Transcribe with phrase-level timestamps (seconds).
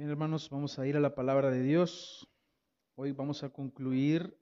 [0.00, 2.26] Bien, hermanos, vamos a ir a la palabra de Dios.
[2.94, 4.34] Hoy vamos a concluir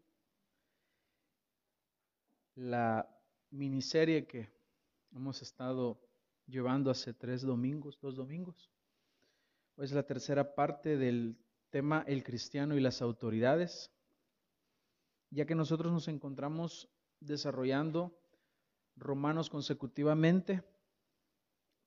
[2.54, 3.12] la
[3.50, 4.52] miniserie que
[5.10, 6.00] hemos estado
[6.46, 8.70] llevando hace tres domingos, dos domingos.
[9.74, 11.36] Hoy es la tercera parte del
[11.70, 13.90] tema El cristiano y las autoridades,
[15.30, 16.88] ya que nosotros nos encontramos
[17.18, 18.16] desarrollando
[18.94, 20.62] Romanos consecutivamente,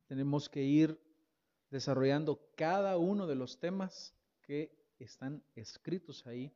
[0.08, 1.00] tenemos que ir
[1.72, 4.14] desarrollando cada uno de los temas
[4.44, 6.54] que están escritos ahí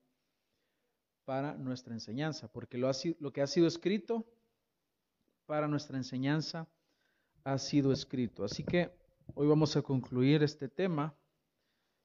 [1.23, 4.25] para nuestra enseñanza, porque lo, lo que ha sido escrito
[5.47, 6.67] para nuestra enseñanza
[7.43, 8.43] ha sido escrito.
[8.43, 8.91] Así que
[9.33, 11.15] hoy vamos a concluir este tema,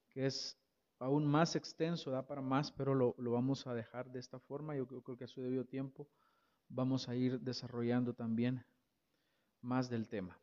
[0.08, 0.56] que es
[0.98, 4.76] aún más extenso, da para más, pero lo, vamos a dejar de esta forma.
[4.76, 6.08] Yo creo que a su debido tiempo
[6.68, 8.64] vamos a ir desarrollando también
[9.62, 10.38] más del tema.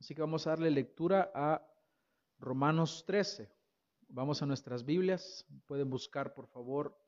[0.00, 1.64] Así que vamos a darle lectura a
[2.42, 3.48] Romanos 13.
[4.08, 5.46] Vamos a nuestras Biblias.
[5.64, 6.98] Pueden buscar, por favor,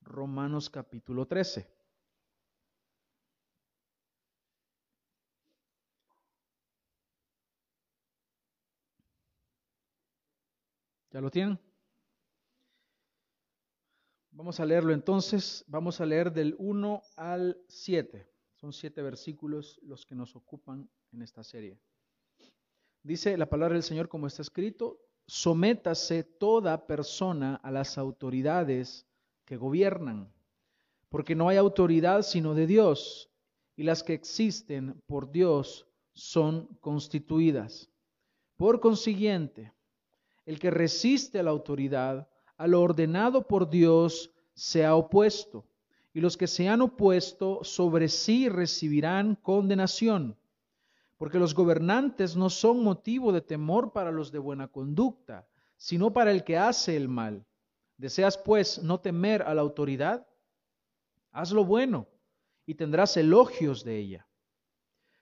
[0.00, 1.68] Romanos capítulo 13.
[11.10, 11.58] ¿Ya lo tienen?
[14.30, 15.64] Vamos a leerlo entonces.
[15.66, 18.30] Vamos a leer del 1 al 7.
[18.54, 21.80] Son siete versículos los que nos ocupan en esta serie.
[23.04, 29.06] Dice la palabra del Señor como está escrito, sométase toda persona a las autoridades
[29.44, 30.32] que gobiernan,
[31.10, 33.30] porque no hay autoridad sino de Dios,
[33.76, 37.90] y las que existen por Dios son constituidas.
[38.56, 39.74] Por consiguiente,
[40.46, 45.66] el que resiste a la autoridad, a lo ordenado por Dios, se ha opuesto,
[46.14, 50.38] y los que se han opuesto sobre sí recibirán condenación
[51.24, 56.30] porque los gobernantes no son motivo de temor para los de buena conducta, sino para
[56.30, 57.46] el que hace el mal.
[57.96, 60.26] ¿Deseas pues no temer a la autoridad?
[61.32, 62.06] Haz lo bueno
[62.66, 64.28] y tendrás elogios de ella.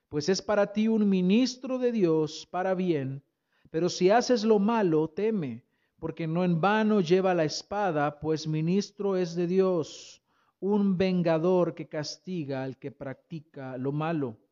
[0.09, 3.23] Pues es para ti un ministro de Dios para bien,
[3.71, 5.63] pero si haces lo malo, teme,
[5.99, 10.21] porque no en vano lleva la espada, pues ministro es de Dios,
[10.59, 14.42] un vengador que castiga al que practica lo malo.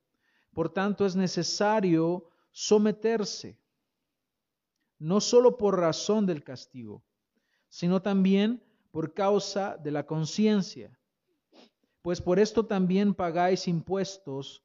[0.53, 3.57] Por tanto, es necesario someterse,
[4.99, 7.03] no solo por razón del castigo,
[7.69, 10.97] sino también por causa de la conciencia.
[12.01, 14.63] Pues por esto también pagáis impuestos,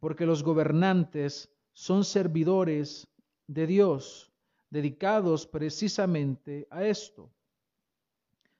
[0.00, 3.06] porque los gobernantes son servidores
[3.46, 4.32] de Dios,
[4.70, 7.30] dedicados precisamente a esto.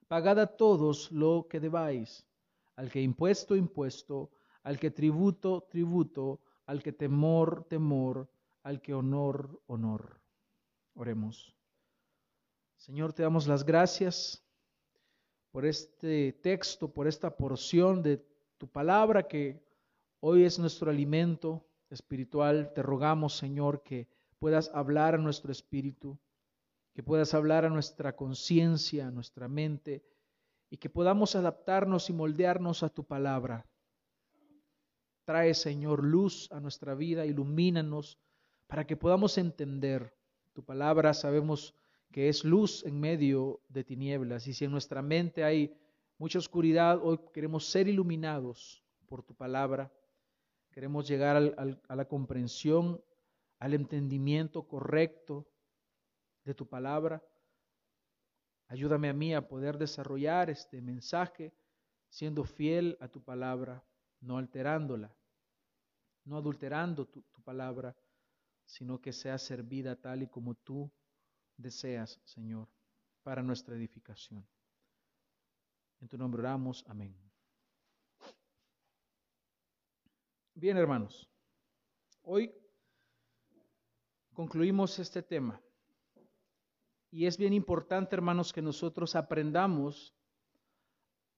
[0.08, 2.24] Pagad a todos lo que debáis,
[2.76, 4.30] al que impuesto, impuesto,
[4.62, 8.28] al que tributo, tributo, al que temor, temor,
[8.62, 10.20] al que honor, honor.
[10.94, 11.54] Oremos.
[12.76, 14.44] Señor, te damos las gracias
[15.50, 18.24] por este texto, por esta porción de
[18.58, 19.64] tu palabra que
[20.20, 22.72] hoy es nuestro alimento espiritual.
[22.74, 26.18] Te rogamos, Señor, que puedas hablar a nuestro espíritu,
[26.92, 30.04] que puedas hablar a nuestra conciencia, a nuestra mente,
[30.68, 33.66] y que podamos adaptarnos y moldearnos a tu palabra.
[35.26, 38.16] Trae, Señor, luz a nuestra vida, ilumínanos
[38.68, 40.14] para que podamos entender
[40.52, 41.12] tu palabra.
[41.14, 41.74] Sabemos
[42.12, 45.76] que es luz en medio de tinieblas y si en nuestra mente hay
[46.16, 49.92] mucha oscuridad, hoy queremos ser iluminados por tu palabra.
[50.70, 51.36] Queremos llegar
[51.88, 53.02] a la comprensión,
[53.58, 55.44] al entendimiento correcto
[56.44, 57.20] de tu palabra.
[58.68, 61.52] Ayúdame a mí a poder desarrollar este mensaje
[62.10, 63.82] siendo fiel a tu palabra
[64.20, 65.14] no alterándola,
[66.24, 67.96] no adulterando tu, palabra,
[68.64, 70.90] sino que sea servida tal y como tú
[71.56, 72.68] deseas, Señor,
[73.22, 74.44] para nuestra edificación.
[76.00, 77.16] En tu nombre oramos, amén.
[80.54, 81.28] Bien, hermanos,
[82.22, 82.52] hoy
[84.32, 85.60] concluimos este tema.
[87.10, 90.14] Y es bien importante, hermanos, que nosotros aprendamos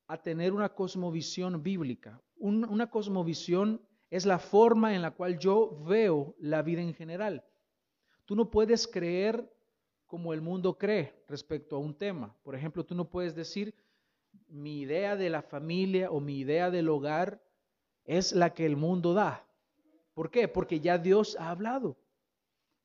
[0.07, 3.81] a tener una cosmovisión bíblica, una cosmovisión
[4.11, 7.45] es la forma en la cual yo veo la vida en general.
[8.25, 9.53] Tú no puedes creer
[10.07, 12.35] como el mundo cree respecto a un tema.
[12.43, 13.75] Por ejemplo, tú no puedes decir,
[14.49, 17.43] mi idea de la familia o mi idea del hogar
[18.05, 19.47] es la que el mundo da.
[20.15, 20.49] ¿Por qué?
[20.49, 21.97] Porque ya Dios ha hablado.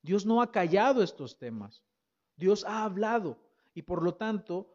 [0.02, 1.82] Dios no ha callado estos temas.
[2.36, 3.38] Dios ha hablado.
[3.72, 4.70] Y por lo tanto,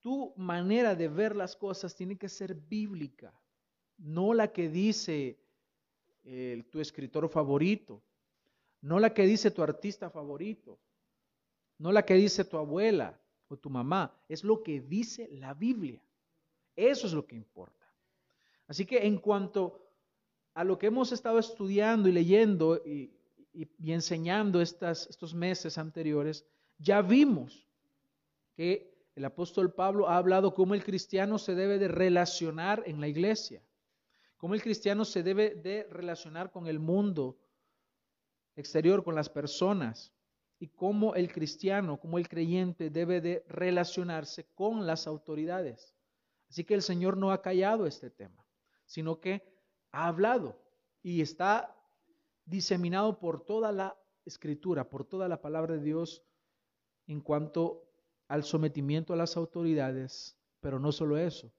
[0.00, 3.32] tu manera de ver las cosas tiene que ser bíblica
[3.98, 5.38] no la que dice
[6.70, 8.02] tu escritor favorito,
[8.82, 10.78] no la que dice tu artista favorito,
[11.78, 16.02] no la que dice tu abuela o tu mamá, es lo que dice la Biblia.
[16.74, 17.86] Eso es lo que importa.
[18.66, 19.86] Así que en cuanto
[20.54, 23.12] a lo que hemos estado estudiando y leyendo y,
[23.84, 26.44] enseñando estos meses anteriores,
[26.78, 27.66] ya vimos
[28.54, 33.08] que el apóstol Pablo ha hablado cómo el cristiano se debe de relacionar en la
[33.08, 33.62] iglesia,
[34.46, 37.36] cómo el cristiano se debe de relacionar con el mundo
[38.54, 40.12] exterior, con las personas,
[40.60, 45.96] y cómo el cristiano, como el creyente debe de relacionarse con las autoridades.
[46.48, 48.46] Así que el Señor no ha callado este tema,
[48.84, 49.42] sino que
[49.90, 50.56] ha hablado
[51.02, 51.76] y está
[52.44, 56.22] diseminado por toda la escritura, por toda la palabra de Dios
[57.08, 57.82] en cuanto
[58.28, 61.52] al sometimiento a las autoridades, pero no solo eso,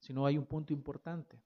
[0.00, 1.40] sino hay un punto importante.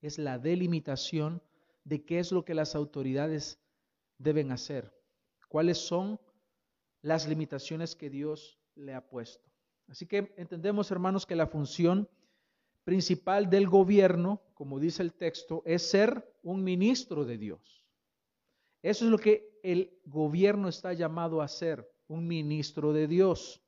[0.00, 1.42] Es la delimitación
[1.84, 3.58] de qué es lo que las autoridades
[4.18, 4.92] deben hacer,
[5.48, 6.20] cuáles son
[7.02, 9.48] las limitaciones que Dios le ha puesto.
[9.88, 12.08] Así que entendemos, hermanos, que la función
[12.84, 17.84] principal del gobierno, como dice el texto, es ser un ministro de Dios.
[18.82, 23.62] Eso es lo que el gobierno está llamado a ser, un ministro de Dios,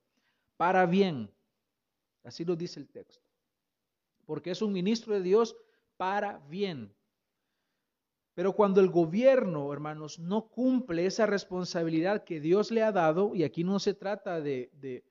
[0.56, 1.30] para bien.
[2.24, 3.22] Así lo dice el texto.
[4.24, 5.56] Porque es un ministro de Dios
[6.00, 6.96] para bien.
[8.32, 13.44] Pero cuando el gobierno, hermanos, no cumple esa responsabilidad que Dios le ha dado, y
[13.44, 15.04] aquí no se trata de, de,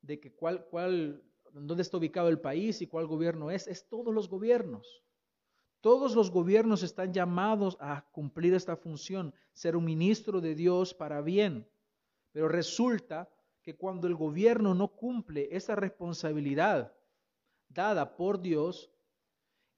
[0.00, 1.22] de que cuál, cuál,
[1.52, 5.02] dónde está ubicado el país y cuál gobierno es, es todos los gobiernos.
[5.82, 11.20] Todos los gobiernos están llamados a cumplir esta función, ser un ministro de Dios para
[11.20, 11.68] bien.
[12.32, 13.28] Pero resulta
[13.60, 16.94] que cuando el gobierno no cumple esa responsabilidad
[17.68, 18.90] dada por Dios,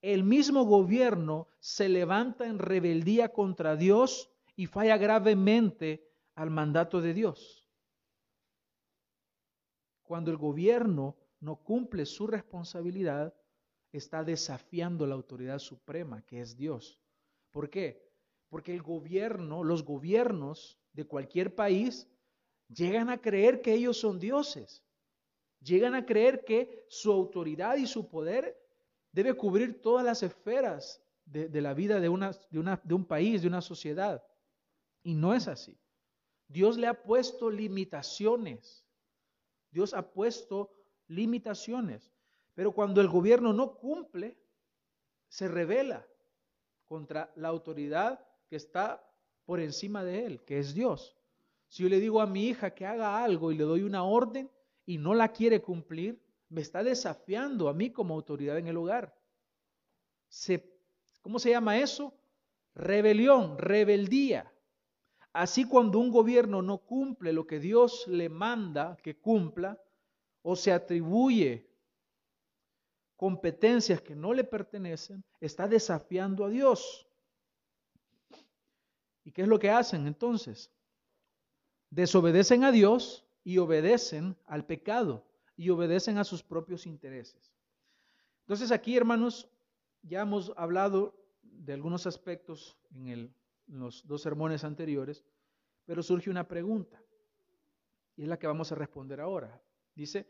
[0.02, 7.14] el mismo gobierno se levanta en rebeldía contra Dios y falla gravemente al mandato de
[7.14, 7.68] Dios.
[10.02, 13.32] Cuando el gobierno no cumple su responsabilidad,
[13.92, 16.98] está desafiando la autoridad suprema, que es Dios.
[17.52, 18.10] ¿Por qué?
[18.48, 22.08] Porque el gobierno, los gobiernos de cualquier país,
[22.68, 24.82] llegan a creer que ellos son dioses.
[25.60, 28.61] Llegan a creer que su autoridad y su poder
[29.12, 34.22] debe cubrir todas las esferas de, la vida de, de un país, de una sociedad.
[35.02, 35.78] Y no es así.
[36.48, 38.84] Dios le ha puesto limitaciones.
[39.70, 40.70] Dios ha puesto
[41.06, 42.12] limitaciones.
[42.54, 44.36] Pero cuando el gobierno no cumple,
[45.28, 46.06] se revela
[46.84, 49.02] contra la autoridad que está
[49.46, 51.16] por encima de él, que es Dios.
[51.68, 54.50] Si yo le digo a mi hija que haga algo y le doy una orden
[54.84, 56.21] y no la quiere cumplir,
[56.52, 59.16] me está desafiando a mí como autoridad en el hogar.
[61.22, 62.14] ¿Cómo se llama eso?
[62.74, 64.52] Rebelión, rebeldía.
[65.32, 69.82] Así cuando un gobierno no cumple lo que Dios le manda que cumpla
[70.42, 71.66] o se atribuye
[73.16, 77.06] competencias que no le pertenecen, está desafiando a Dios.
[79.24, 80.70] ¿Y qué es lo que hacen entonces?
[81.88, 85.24] Desobedecen a Dios y obedecen al pecado
[85.62, 87.52] y obedecen a sus propios intereses.
[88.40, 89.48] Entonces aquí, hermanos,
[90.02, 93.32] ya hemos hablado de algunos aspectos en,
[93.68, 95.24] los dos sermones anteriores,
[95.86, 97.00] pero surge una pregunta,
[98.16, 99.62] y es la que vamos a responder ahora.
[99.94, 100.26] Dice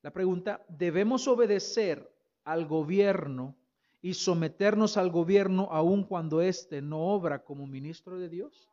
[0.00, 2.08] la pregunta, ¿debemos obedecer
[2.44, 3.56] al gobierno
[4.00, 8.70] y someternos al gobierno aun cuando éste no obra como ministro de Dios?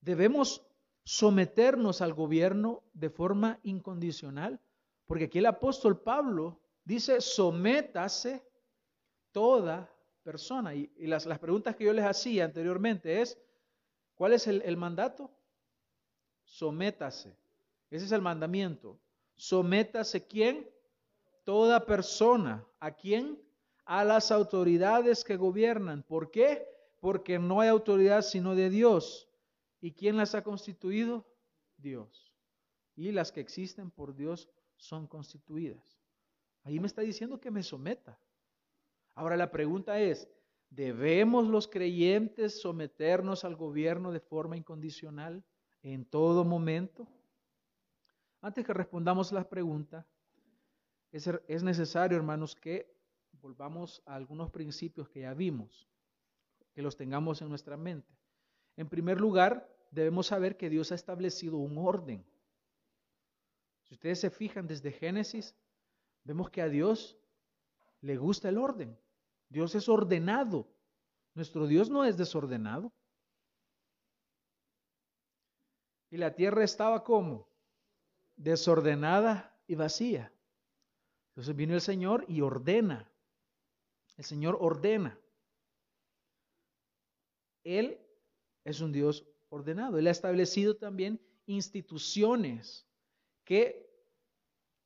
[0.00, 0.64] ¿Debemos
[1.04, 4.60] someternos al gobierno de forma incondicional,
[5.06, 8.44] porque aquí el apóstol Pablo dice, sométase
[9.32, 9.92] toda
[10.22, 10.74] persona.
[10.74, 13.38] Y, las, preguntas que yo les hacía anteriormente es,
[14.14, 15.30] ¿cuál es el, el mandato?
[16.44, 17.36] Sométase.
[17.90, 18.98] Ese es el mandamiento.
[19.36, 20.68] Sométase quién?
[21.44, 22.64] Toda persona.
[22.78, 23.40] ¿A quién?
[23.84, 26.02] A las autoridades que gobiernan.
[26.02, 26.68] ¿Por qué?
[27.00, 29.29] Porque no hay autoridad sino de Dios.
[29.80, 31.26] ¿Y quién las ha constituido?
[31.78, 32.32] Dios.
[32.96, 35.98] Y las que existen por Dios son constituidas.
[36.64, 38.18] Ahí me está diciendo que me someta.
[39.14, 40.28] Ahora la pregunta es,
[40.68, 45.42] ¿debemos los creyentes someternos al gobierno de forma incondicional
[45.82, 47.08] en todo momento?
[48.42, 50.06] Antes que respondamos la pregunta,
[51.12, 52.94] es, es necesario, hermanos, que
[53.40, 55.88] volvamos a algunos principios que ya vimos,
[56.72, 58.19] que los tengamos en nuestra mente.
[58.80, 62.24] En primer lugar, debemos saber que Dios ha establecido un orden.
[63.82, 65.54] Si ustedes se fijan desde Génesis,
[66.24, 67.18] vemos que a Dios
[68.00, 68.98] le gusta el orden.
[69.50, 70.66] Dios es ordenado.
[71.34, 72.90] Nuestro Dios no es desordenado.
[76.10, 77.50] Y la tierra estaba como
[78.36, 80.32] desordenada y vacía.
[81.32, 83.12] Entonces vino el Señor y ordena.
[84.16, 85.18] El Señor ordena.
[87.62, 88.06] Él
[88.70, 89.98] es un Dios ordenado.
[89.98, 92.86] Él ha establecido también instituciones
[93.44, 93.88] que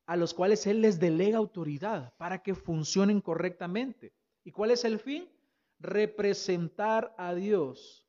[0.06, 4.14] a los cuales Él les delega autoridad para que funcionen correctamente.
[4.44, 5.28] ¿Y cuál es el fin?
[5.78, 8.06] Representar a Dios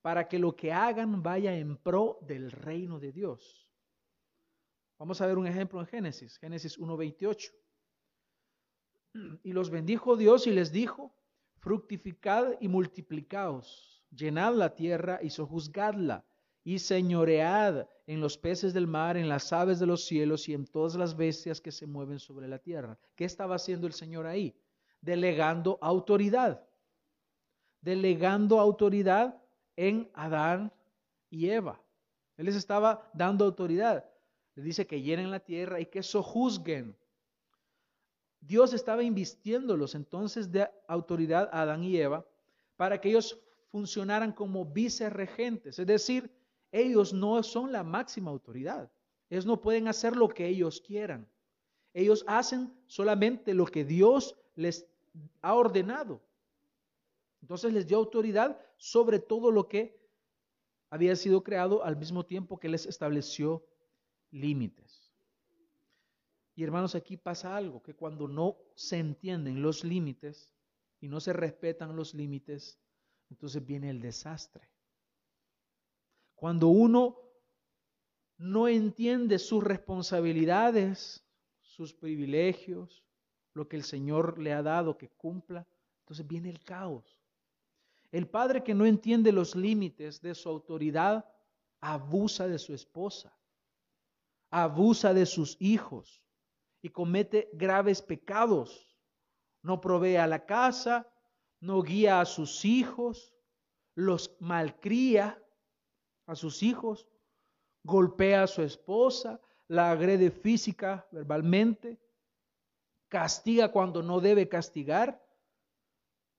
[0.00, 3.70] para que lo que hagan vaya en pro del reino de Dios.
[4.98, 7.52] Vamos a ver un ejemplo en Génesis, Génesis 1.28.
[9.42, 11.14] Y los bendijo Dios y les dijo,
[11.58, 16.24] fructificad y multiplicaos, llenad la tierra y sojuzgadla
[16.62, 20.66] y señoread en los peces del mar, en las aves de los cielos y en
[20.66, 22.98] todas las bestias que se mueven sobre la tierra.
[23.14, 24.54] ¿Qué estaba haciendo el Señor ahí?
[25.00, 26.66] Delegando autoridad.
[27.80, 29.40] Delegando autoridad
[29.76, 30.72] en Adán
[31.28, 31.80] y Eva.
[32.36, 34.04] Él les estaba dando autoridad.
[34.54, 36.96] Le dice que llenen la tierra y que sojuzguen.
[38.40, 42.26] Dios estaba invistiéndolos entonces de autoridad a Adán y Eva
[42.76, 43.40] para que ellos
[43.74, 46.30] funcionaran como vicerregentes, es decir,
[46.70, 48.88] ellos no son la máxima autoridad.
[49.28, 51.28] Ellos no pueden hacer lo que ellos quieran.
[51.92, 54.86] Ellos hacen solamente lo que Dios les
[55.42, 56.22] ha ordenado.
[57.42, 60.00] Entonces les dio autoridad sobre todo lo que
[60.88, 63.66] había sido creado al mismo tiempo que les estableció
[64.30, 65.12] límites.
[66.54, 70.48] Y hermanos, aquí pasa algo, que cuando no se entienden los límites
[71.00, 72.78] y no se respetan los límites,
[73.30, 74.70] entonces viene el desastre.
[76.34, 77.18] Cuando uno
[78.36, 81.24] no entiende sus responsabilidades,
[81.60, 83.04] sus privilegios,
[83.54, 85.66] lo que el Señor le ha dado que cumpla,
[86.00, 87.18] entonces viene el caos.
[88.10, 91.24] El padre que no entiende los límites de su autoridad
[91.80, 93.36] abusa de su esposa,
[94.50, 96.22] abusa de sus hijos
[96.80, 98.94] y comete graves pecados.
[99.62, 101.10] No provee a la casa,
[101.64, 103.34] no guía a sus hijos,
[103.94, 105.42] los malcría
[106.26, 107.08] a sus hijos,
[107.82, 111.98] golpea a su esposa, la agrede física, verbalmente,
[113.08, 115.26] castiga cuando no debe castigar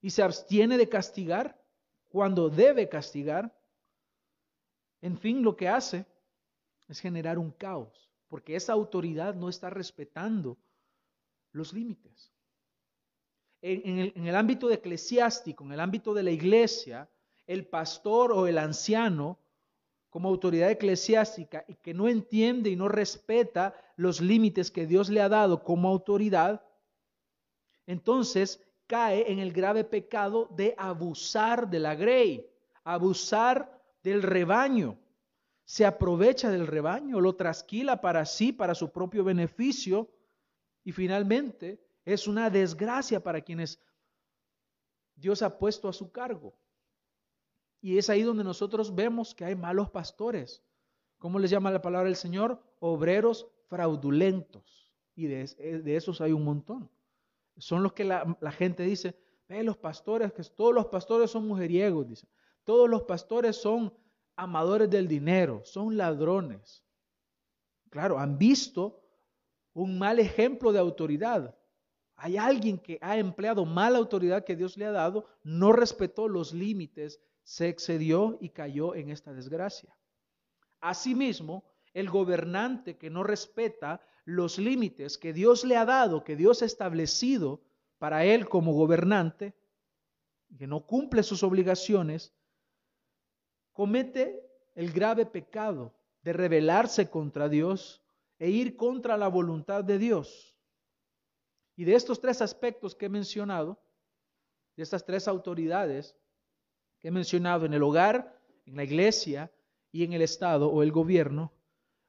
[0.00, 1.60] y se abstiene de castigar
[2.08, 3.52] cuando debe castigar.
[5.00, 6.06] En fin, lo que hace
[6.86, 10.56] es generar un caos, porque esa autoridad no está respetando
[11.50, 12.35] los límites.
[13.62, 17.08] En, el, el ámbito eclesiástico, en el ámbito de la iglesia,
[17.46, 19.38] el pastor o el anciano
[20.10, 25.20] como autoridad eclesiástica y que no entiende y no respeta los límites que Dios le
[25.20, 26.62] ha dado como autoridad,
[27.86, 32.48] entonces cae en el grave pecado de abusar de la grey,
[32.84, 34.98] abusar del rebaño.
[35.64, 40.08] Se aprovecha del rebaño, lo trasquila para sí, para su propio beneficio
[40.84, 43.80] y finalmente es una desgracia para quienes
[45.16, 46.56] Dios ha puesto a su cargo.
[47.80, 50.62] Y es ahí donde nosotros vemos que hay malos pastores.
[51.18, 52.62] ¿Cómo les llama la palabra del Señor?
[52.78, 54.94] Obreros fraudulentos.
[55.16, 56.88] Y de, esos hay un montón.
[57.58, 62.08] Son los que la, gente dice, ve los pastores, que todos los pastores son mujeriegos,
[62.08, 62.28] dice.
[62.64, 63.92] Todos los pastores son
[64.36, 66.84] amadores del dinero, son ladrones.
[67.90, 69.02] Claro, han visto
[69.72, 71.56] un mal ejemplo de autoridad.
[72.16, 76.52] Hay alguien que ha empleado mala autoridad que Dios le ha dado, no respetó los
[76.52, 79.96] límites se excedió y cayó en esta desgracia.
[80.80, 86.62] Asimismo, el gobernante que no respeta los límites que Dios le ha dado, que Dios
[86.62, 87.62] ha establecido
[87.98, 89.54] para él como gobernante,
[90.58, 92.34] que no cumple sus obligaciones,
[93.72, 94.42] comete
[94.74, 98.02] el grave pecado de rebelarse contra Dios
[98.40, 100.55] e ir contra la voluntad de Dios.
[101.76, 103.78] Y de estos tres aspectos que he mencionado,
[104.76, 106.16] de estas tres autoridades,
[106.98, 109.52] que he mencionado en el hogar, en la iglesia
[109.92, 111.52] y en el Estado o el gobierno,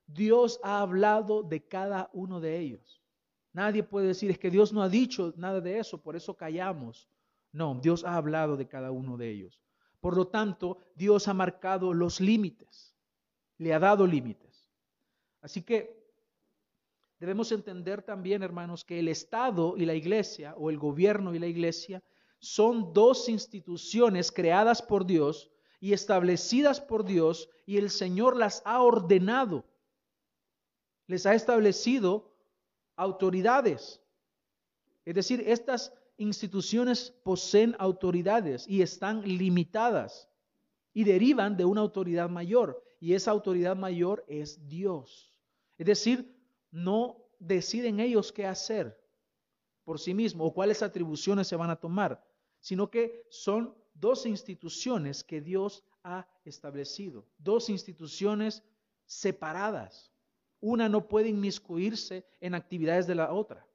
[0.08, 3.02] Dios ha hablado de cada uno de ellos.
[3.52, 7.10] Nadie puede decir, es que Dios no ha dicho nada de eso, por eso callamos.
[7.52, 9.60] No, Dios ha hablado de cada uno de ellos.
[10.00, 12.96] Por lo tanto, Dios ha marcado los límites,
[13.58, 14.70] le ha dado límites.
[15.42, 15.97] Así que
[17.20, 21.48] debemos entender también, hermanos, que el Estado y la iglesia, o el gobierno y la
[21.48, 22.04] iglesia,
[22.40, 28.82] son dos instituciones creadas por Dios y establecidas por Dios y el Señor las ha
[28.82, 29.66] ordenado.
[31.08, 32.34] Les ha establecido
[32.96, 34.02] autoridades.
[35.06, 40.30] Es decir, estas instituciones poseen autoridades y están limitadas
[40.94, 42.84] y derivan de una autoridad mayor.
[43.00, 45.40] y esa autoridad mayor es Dios.
[45.78, 46.37] Es decir,
[46.72, 49.00] no deciden ellos qué hacer
[49.84, 52.24] por sí mismos o cuáles atribuciones se van a tomar,
[52.60, 58.64] sino que son dos instituciones que Dios ha establecido, dos instituciones
[59.06, 60.12] separadas.
[60.60, 63.66] Una no puede inmiscuirse en actividades de la otra.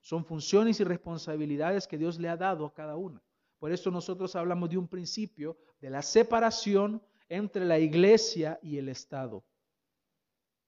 [0.00, 3.22] Son funciones y responsabilidades que Dios le ha dado a cada una.
[3.58, 8.88] Por eso nosotros hablamos de un principio de la separación entre la iglesia y el
[8.88, 9.44] Estado.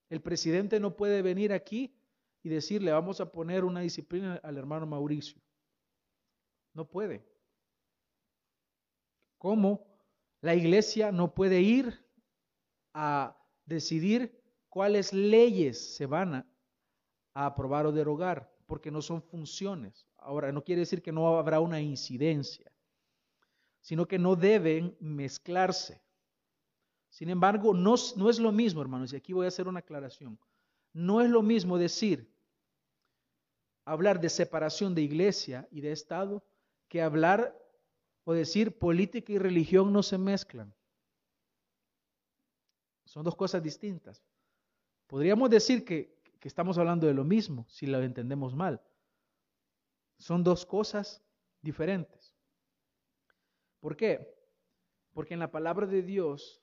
[0.09, 1.95] El presidente no puede venir aquí
[2.43, 5.41] y decirle, vamos a poner una disciplina al hermano Mauricio.
[6.73, 7.25] No puede.
[9.37, 9.87] ¿Cómo?
[10.41, 12.05] La iglesia no puede ir
[12.93, 13.35] a
[13.65, 16.47] decidir cuáles leyes se van a,
[17.33, 20.07] aprobar o derogar, porque no son funciones.
[20.17, 22.71] Ahora, no quiere decir que no habrá una incidencia,
[23.81, 26.01] sino que no deben mezclarse.
[27.15, 30.37] Sin embargo, no, no es lo mismo, hermanos, y aquí voy a hacer una aclaración.
[30.91, 32.29] No es lo mismo decir,
[33.85, 36.43] hablar de separación de iglesia y de Estado,
[36.89, 37.57] que hablar
[38.25, 40.75] o decir política y religión no se mezclan.
[43.05, 44.21] Son dos cosas distintas.
[45.07, 48.81] Podríamos decir que, que estamos hablando de lo mismo si lo entendemos mal.
[50.17, 51.23] Son dos cosas
[51.61, 52.33] diferentes.
[53.79, 54.37] ¿Por qué?
[55.13, 56.61] Porque en la palabra de Dios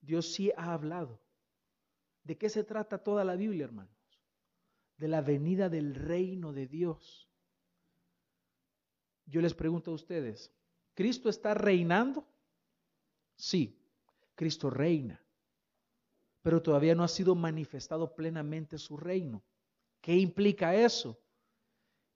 [0.00, 1.20] Dios sí ha hablado.
[2.24, 3.94] ¿De qué se trata toda la Biblia, hermanos?
[4.96, 7.28] De la venida del reino de Dios.
[9.26, 10.52] Yo les pregunto a ustedes,
[10.94, 12.26] ¿Cristo está reinando?
[13.36, 13.78] Sí,
[14.34, 15.22] Cristo reina,
[16.42, 19.42] pero todavía no ha sido manifestado plenamente su reino.
[20.00, 21.18] ¿Qué implica eso?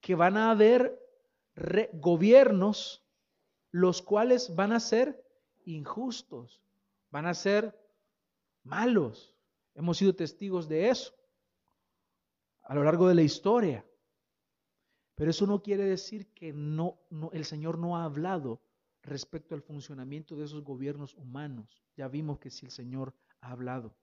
[0.01, 1.01] Que van a haber
[1.95, 3.03] gobiernos
[3.71, 5.25] los cuales van a ser
[5.65, 6.64] injustos,
[7.15, 7.73] van a ser
[8.65, 9.37] malos.
[9.77, 11.15] Hemos sido testigos de eso
[12.63, 13.87] a lo largo de la historia.
[15.15, 16.99] Pero eso no quiere decir que no,
[17.33, 18.61] el Señor no ha hablado
[19.01, 21.85] respecto al funcionamiento de esos gobiernos humanos.
[21.97, 23.95] Ya vimos que si el Señor ha hablado.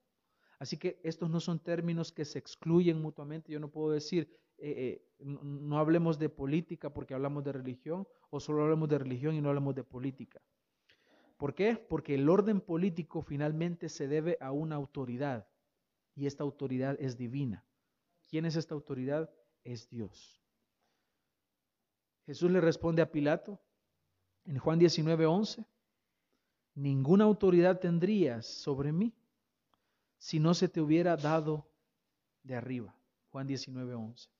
[0.58, 3.52] Así que estos no son términos que se excluyen mutuamente.
[3.52, 8.40] Yo no puedo decir, eh, eh, no hablemos de política porque hablamos de religión, o
[8.40, 10.40] solo hablemos de religión y no hablamos de política.
[11.42, 11.74] ¿Por qué?
[11.74, 15.48] Porque el orden político finalmente se debe a una autoridad
[16.14, 17.64] y esta autoridad es divina.
[18.28, 19.28] ¿Quién es esta autoridad?
[19.64, 20.40] Es Dios.
[22.26, 23.60] Jesús le responde a Pilato
[24.44, 25.66] en Juan 19, 11,
[26.76, 29.12] ninguna autoridad tendrías sobre mí
[30.18, 31.66] si no se te hubiera dado
[32.44, 32.94] de arriba.
[33.30, 34.30] Juan 19, 11.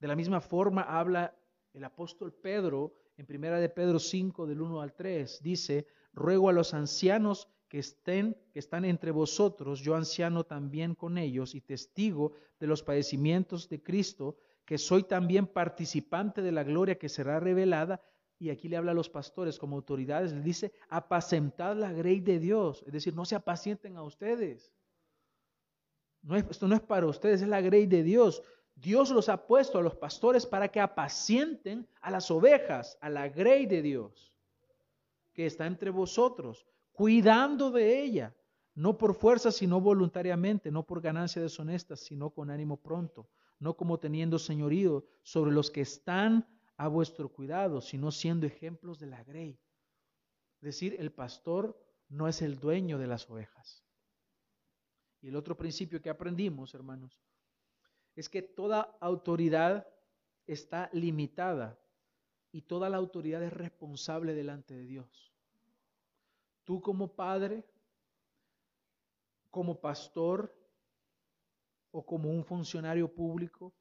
[0.00, 1.36] De la misma forma habla
[1.74, 6.52] el apóstol Pedro en primera de Pedro 5 del 1 al 3 dice, ruego a
[6.52, 12.32] los ancianos que estén que están entre vosotros, yo anciano también con ellos y testigo
[12.58, 18.02] de los padecimientos de Cristo, que soy también participante de la gloria que será revelada,
[18.40, 22.40] y aquí le habla a los pastores como autoridades, le dice, apacentad la grey de
[22.40, 24.72] Dios, es decir, no se apacienten a ustedes.
[26.22, 28.42] No esto no es para ustedes, es la grey de Dios.
[28.82, 33.28] Dios los ha puesto a los pastores para que apacienten a las ovejas, a la
[33.28, 34.34] grey de Dios,
[35.32, 38.34] que está entre vosotros, cuidando de ella,
[38.74, 43.28] no por fuerza, sino voluntariamente, no por ganancia deshonesta, sino con ánimo pronto,
[43.60, 46.44] no como teniendo señorío sobre los que están
[46.76, 49.60] a vuestro cuidado, sino siendo ejemplos de la grey.
[50.56, 53.84] Es decir, el pastor no es el dueño de las ovejas.
[55.20, 57.22] Y el otro principio que aprendimos, hermanos,
[58.14, 59.86] es que toda autoridad
[60.46, 61.78] está limitada
[62.50, 65.32] y toda la autoridad es responsable delante de Dios.
[66.64, 67.64] Tú como padre,
[69.50, 70.54] como pastor
[71.90, 73.74] o como un funcionario público,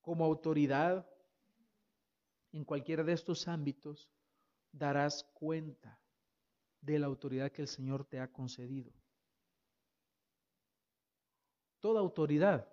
[0.00, 1.08] como autoridad
[2.52, 4.08] en cualquiera de estos ámbitos,
[4.70, 5.98] darás cuenta
[6.80, 8.92] de la autoridad que el Señor te ha concedido
[11.84, 12.66] toda autoridad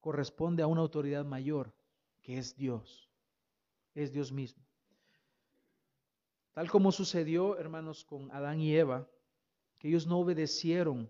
[0.00, 1.72] corresponde a una autoridad mayor,
[2.20, 3.08] que es Dios,
[3.94, 4.66] es Dios mismo.
[6.52, 9.08] Tal como sucedió, hermanos, con Adán y Eva,
[9.78, 11.08] que ellos no obedecieron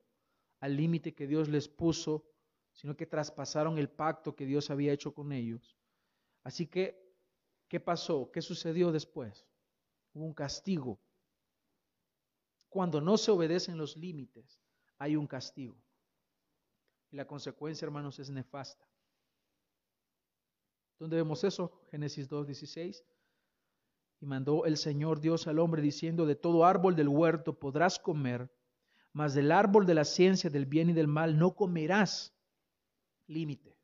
[0.61, 2.27] al límite que Dios les puso,
[2.75, 5.79] sino que traspasaron el pacto que Dios había hecho con ellos.
[6.43, 7.11] Así que,
[7.69, 8.31] ¿qué pasó?
[8.31, 9.47] ¿Qué sucedió después?
[10.13, 11.01] Hubo un castigo.
[12.69, 14.61] Cuando no se obedecen los límites,
[14.99, 15.86] hay un castigo.
[17.11, 18.87] Y la consecuencia, hermanos, es nefasta.
[20.99, 21.73] ¿Dónde vemos eso?
[21.91, 23.05] Génesis 2.16.
[24.21, 28.51] Y mandó el Señor Dios al hombre diciendo, de todo árbol del huerto podrás comer,
[29.13, 32.35] mas del árbol de la ciencia del bien y del mal no comerás.
[33.27, 33.77] Límite.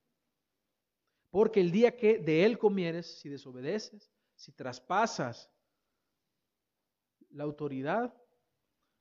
[1.30, 5.50] Porque el día que de él comieres, si desobedeces, si traspasas
[7.30, 8.14] la autoridad,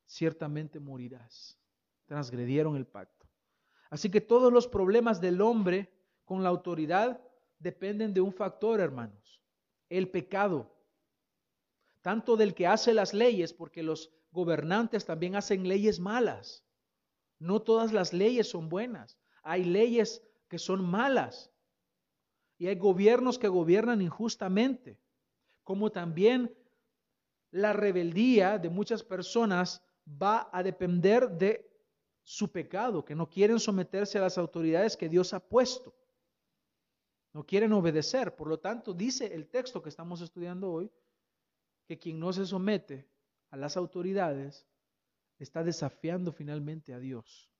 [0.05, 1.57] ciertamente morirás.
[2.05, 3.20] Transgredieron el pacto.
[3.91, 7.21] Así que todos los problemas del hombre con la autoridad
[7.59, 9.41] dependen de un factor, hermanos,
[9.89, 10.73] el pecado.
[12.01, 16.65] Tanto del que hace las leyes, porque los gobernantes también hacen leyes malas.
[17.37, 19.19] No todas las leyes son buenas.
[19.43, 21.51] Hay leyes que son malas.
[22.57, 24.99] Y hay gobiernos que gobiernan injustamente.
[25.63, 26.55] Como también
[27.51, 31.70] la rebeldía de muchas personas va a depender de
[32.31, 35.93] su pecado, que no quieren someterse a las autoridades que Dios ha puesto.
[37.33, 38.37] No quieren obedecer.
[38.37, 40.89] Por lo tanto, dice el texto que estamos estudiando hoy,
[41.85, 43.05] que quien no se somete
[43.49, 44.65] a las autoridades
[45.39, 47.51] está desafiando finalmente a Dios.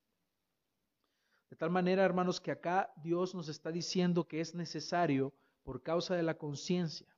[1.50, 6.16] De tal manera, hermanos, que acá Dios nos está diciendo que es necesario por causa
[6.16, 7.14] de la conciencia,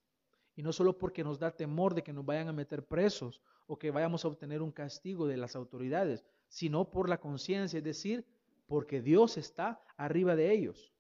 [0.56, 3.78] y no solo porque nos da temor de que nos vayan a meter presos o
[3.78, 8.26] que vayamos a obtener un castigo de las autoridades, sino por la conciencia, es decir,
[8.66, 10.94] porque Dios está arriba de ellos.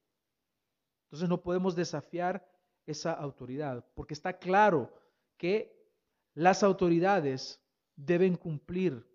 [1.04, 2.46] Entonces no podemos desafiar
[2.86, 4.92] esa autoridad, porque está claro
[5.36, 5.74] que
[6.34, 7.60] las autoridades
[7.96, 9.06] deben cumplir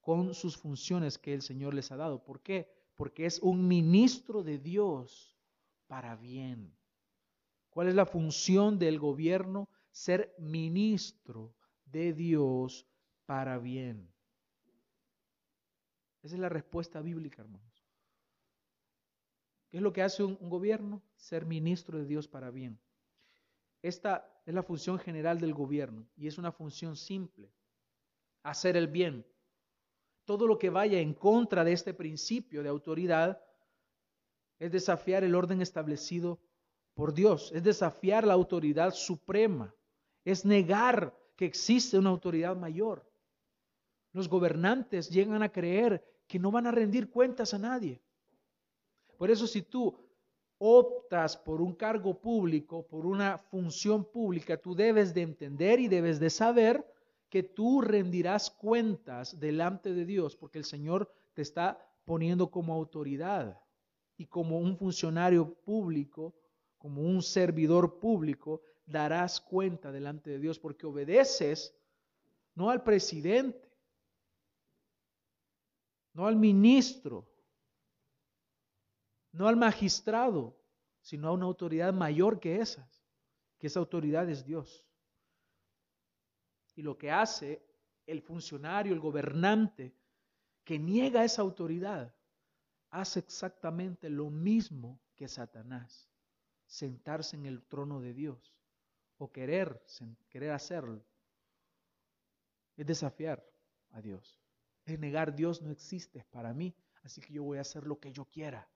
[0.00, 2.24] con sus funciones que el Señor les ha dado.
[2.24, 2.72] ¿Por qué?
[2.94, 5.36] Porque es un ministro de Dios
[5.86, 6.74] para bien.
[7.70, 9.68] ¿Cuál es la función del gobierno?
[9.90, 12.86] Ser ministro de Dios
[13.26, 14.12] para bien.
[16.22, 17.68] Esa es la respuesta bíblica, hermanos.
[19.70, 21.02] ¿Qué es lo que hace un, gobierno?
[21.16, 22.78] Ser ministro de Dios para bien.
[23.82, 27.52] Esta es la función general del gobierno y es una función simple,
[28.42, 29.26] hacer el bien.
[30.24, 33.40] Todo lo que vaya en contra de este principio de autoridad
[34.58, 36.40] es desafiar el orden establecido
[36.94, 39.72] por Dios, es desafiar la autoridad suprema,
[40.24, 43.07] es negar que existe una autoridad mayor.
[44.12, 48.00] Los gobernantes llegan a creer que no van a rendir cuentas a nadie.
[49.16, 49.96] Por eso si tú
[50.58, 56.18] optas por un cargo público, por una función pública, tú debes de entender y debes
[56.18, 56.84] de saber
[57.28, 63.60] que tú rendirás cuentas delante de Dios, porque el Señor te está poniendo como autoridad
[64.16, 66.34] y como un funcionario público,
[66.78, 71.74] como un servidor público, darás cuenta delante de Dios, porque obedeces
[72.54, 73.67] no al presidente,
[76.18, 77.30] no al ministro,
[79.30, 80.60] no al magistrado,
[81.00, 83.06] sino a una autoridad mayor que esas,
[83.56, 84.84] que esa autoridad es Dios.
[86.74, 87.64] Y lo que hace
[88.04, 89.94] el funcionario, el gobernante,
[90.64, 92.12] que niega esa autoridad,
[92.90, 96.10] hace exactamente lo mismo que Satanás,
[96.66, 98.56] sentarse en el trono de Dios
[99.18, 99.84] o querer,
[100.28, 101.06] querer hacerlo.
[102.76, 103.48] Es desafiar
[103.92, 104.47] a Dios.
[104.88, 108.10] Es negar Dios no existe para mí, así que yo voy a hacer lo que
[108.10, 108.66] yo quiera.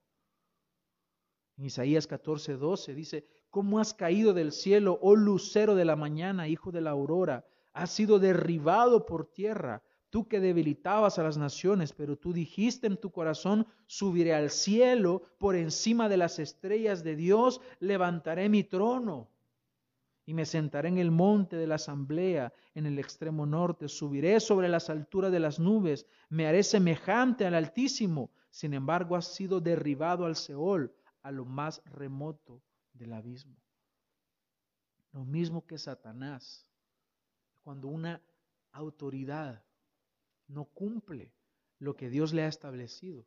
[1.56, 6.70] Isaías 14, 12 dice, ¿cómo has caído del cielo, oh lucero de la mañana, hijo
[6.70, 7.46] de la aurora?
[7.72, 12.98] Has sido derribado por tierra, tú que debilitabas a las naciones, pero tú dijiste en
[12.98, 19.31] tu corazón, subiré al cielo, por encima de las estrellas de Dios, levantaré mi trono.
[20.24, 24.68] Y me sentaré en el monte de la asamblea, en el extremo norte, subiré sobre
[24.68, 28.30] las alturas de las nubes, me haré semejante al Altísimo.
[28.50, 33.56] Sin embargo, has sido derribado al Seol, a lo más remoto del abismo.
[35.12, 36.66] Lo mismo que Satanás,
[37.62, 38.20] cuando una
[38.72, 39.62] autoridad
[40.48, 41.32] no cumple
[41.78, 43.26] lo que Dios le ha establecido,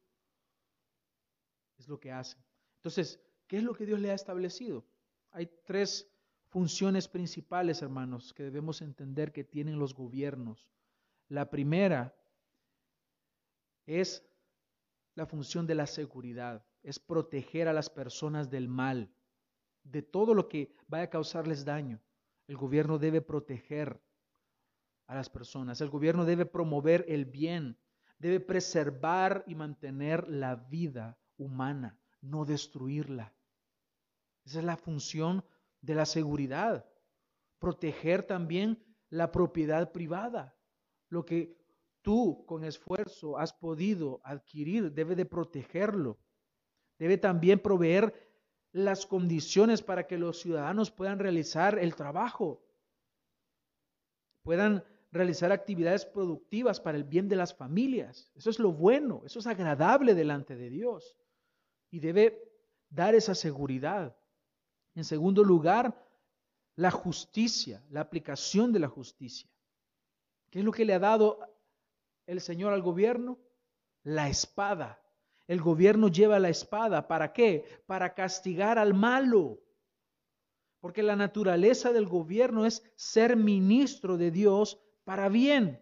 [1.78, 2.38] es lo que hace.
[2.78, 4.86] Entonces, ¿qué es lo que Dios le ha establecido?
[5.32, 6.10] Hay tres
[6.56, 10.70] funciones principales, hermanos, que debemos entender que tienen los gobiernos.
[11.28, 12.16] La primera
[13.86, 14.26] es
[15.16, 19.14] la función de la seguridad es proteger a las personas del mal,
[19.84, 22.02] de todo lo que vaya a causarles daño.
[22.48, 24.02] El gobierno debe proteger
[25.08, 25.82] a las personas.
[25.82, 27.78] El gobierno debe promover el bien,
[28.18, 33.34] debe preservar y mantener la vida humana, no destruirla.
[34.46, 35.44] Esa es la función
[35.86, 36.86] de la seguridad.
[37.60, 40.56] Proteger también la propiedad privada.
[41.10, 41.58] Lo que
[42.02, 46.18] tú con esfuerzo has podido adquirir, debe de protegerlo.
[46.98, 48.14] Debe también proveer
[48.72, 52.62] las condiciones para que los ciudadanos puedan realizar el trabajo.
[54.44, 58.32] puedan realizar actividades productivas para el bien de las familias.
[58.36, 61.18] Eso es lo bueno, eso es agradable delante de Dios
[61.90, 62.38] y debe
[62.90, 64.16] dar esa seguridad.
[64.96, 65.94] En segundo lugar,
[66.76, 69.50] la justicia, la aplicación de la justicia.
[70.50, 71.40] ¿Qué es lo que le ha dado
[72.26, 73.38] el Señor al gobierno?
[74.04, 75.02] La espada.
[75.48, 77.08] El gobierno lleva la espada.
[77.08, 77.66] ¿Para qué?
[77.86, 79.60] Para castigar al malo.
[80.80, 85.82] Porque la naturaleza del gobierno es ser ministro de Dios para bien.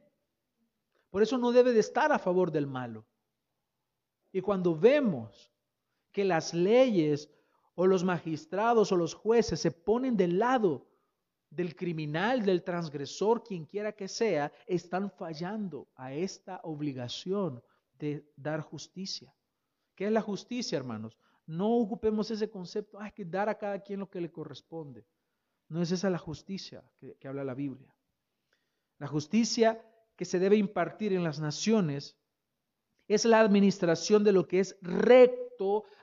[1.10, 3.06] Por eso no debe de estar a favor del malo.
[4.32, 5.52] Y cuando vemos
[6.12, 7.30] que las leyes
[7.76, 10.88] o los magistrados o los jueces se ponen del lado
[11.50, 17.64] del criminal, del transgresor, quien quiera que sea, están fallando a esta obligación
[18.00, 19.34] de dar justicia.
[19.96, 21.18] ¿Qué es la justicia, hermanos?
[21.46, 25.06] No ocupemos ese concepto, hay que dar a cada quien lo que le corresponde.
[25.70, 27.96] No es esa la justicia que, que habla la Biblia.
[28.98, 32.18] La justicia que se debe impartir en las naciones
[33.08, 34.78] es la administración de lo que es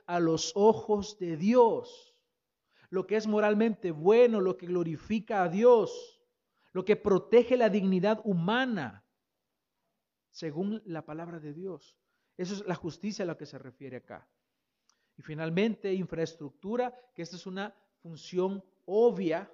[0.05, 2.15] a los ojos de Dios,
[2.89, 6.21] lo que es moralmente bueno, lo que glorifica a Dios,
[6.73, 9.05] lo que protege la dignidad humana,
[10.31, 11.97] según la palabra de Dios.
[12.37, 14.27] Eso es la justicia a la que se refiere acá.
[15.17, 19.51] Y finalmente, infraestructura, que esta es una función obvia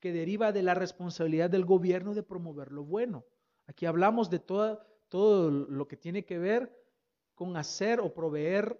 [0.00, 3.24] que deriva de la responsabilidad del gobierno de promover lo bueno.
[3.66, 6.76] Aquí hablamos de todo, todo lo que tiene que ver
[7.34, 8.78] con hacer o proveer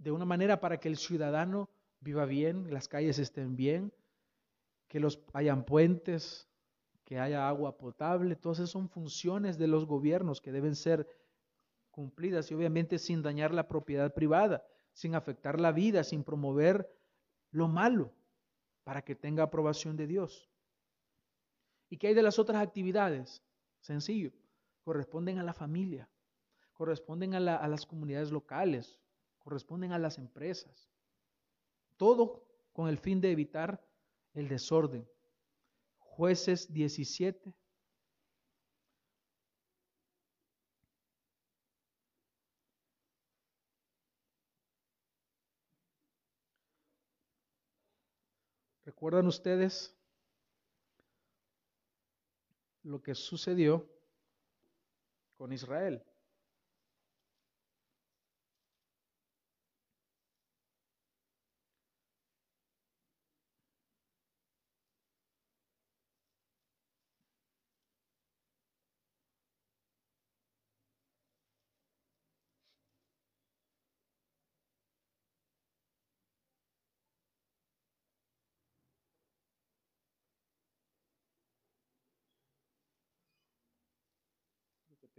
[0.00, 1.68] de una manera para que el ciudadano
[2.00, 3.92] viva bien, las calles estén bien,
[4.88, 6.48] que los hayan puentes,
[7.04, 11.06] que haya agua potable, todas esas son funciones de los gobiernos que deben ser
[11.90, 16.90] cumplidas y obviamente sin dañar la propiedad privada, sin afectar la vida, sin promover
[17.50, 18.14] lo malo,
[18.84, 20.48] para que tenga aprobación de Dios.
[21.90, 23.42] ¿Y qué hay de las otras actividades?
[23.80, 24.32] Sencillo,
[24.82, 26.08] corresponden a la familia,
[26.72, 28.98] corresponden a, a las comunidades locales,
[29.50, 30.88] corresponden a las empresas.
[31.96, 33.84] Todo con el fin de evitar
[34.32, 35.04] el desorden.
[35.98, 37.52] Jueces 17.
[48.84, 49.98] ¿Recuerdan ustedes
[52.84, 53.84] lo que sucedió
[55.36, 56.04] con Israel?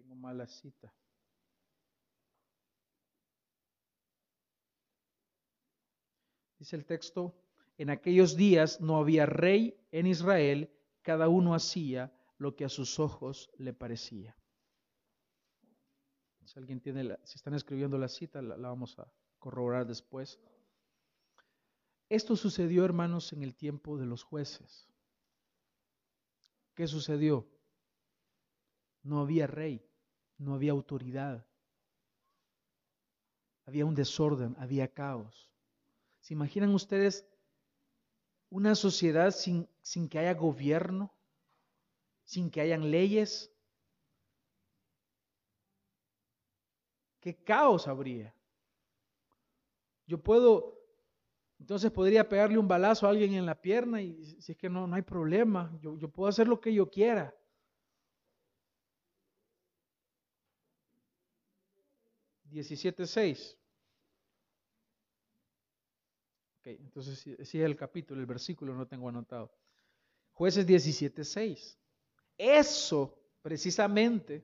[0.01, 0.93] tengo mala cita.
[6.60, 7.36] Dice el texto,
[7.79, 12.99] en aquellos días no había rey en Israel, cada uno hacía lo que a sus
[12.99, 14.38] ojos le parecía.
[16.45, 20.39] Si alguien tiene, la, si están escribiendo la cita, la vamos a corroborar después.
[22.10, 24.88] Esto sucedió, hermanos, en el tiempo de los jueces.
[26.75, 27.47] ¿Qué sucedió?
[29.01, 29.84] No había rey,
[30.41, 31.45] no había autoridad.
[33.65, 35.51] Había un desorden, había caos.
[36.19, 37.27] ¿Se imaginan ustedes
[38.49, 41.13] una sociedad sin, sin que haya gobierno,
[42.23, 43.54] sin que hayan leyes?
[47.19, 48.34] ¿Qué caos habría?
[50.08, 50.75] Yo puedo,
[51.60, 54.88] entonces podría pegarle un balazo a alguien en la pierna y si es que no,
[54.88, 57.36] no hay problema, yo, yo puedo hacer lo que yo quiera.
[62.51, 63.57] 17.6.
[66.59, 69.51] Ok, entonces si es el capítulo, el versículo no tengo anotado.
[70.33, 71.77] Jueces 17.6.
[72.37, 74.43] Eso precisamente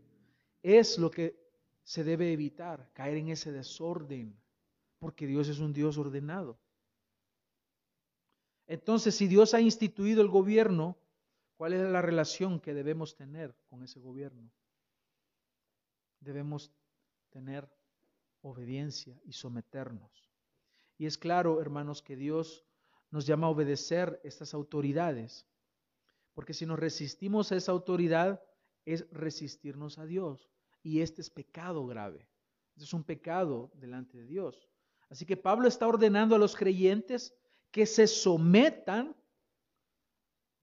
[0.64, 1.36] es lo que
[1.84, 4.38] se debe evitar, caer en ese desorden,
[5.00, 6.60] porque Dios es un Dios ordenado.
[8.68, 10.98] Entonces, si Dios ha instituido el gobierno,
[11.56, 14.52] ¿cuál es la relación que debemos tener con ese gobierno?
[16.20, 16.74] Debemos
[17.30, 17.70] tener
[18.50, 20.30] obediencia y someternos.
[20.98, 22.66] Y es claro, hermanos, que Dios
[23.12, 25.48] nos llama a obedecer estas autoridades,
[26.34, 28.44] porque si nos resistimos a esa autoridad
[28.86, 30.50] es resistirnos a Dios,
[30.84, 32.28] y este es pecado grave,
[32.76, 34.70] este es un pecado delante de Dios.
[35.10, 37.34] Así que Pablo está ordenando a los creyentes
[37.72, 39.16] que se sometan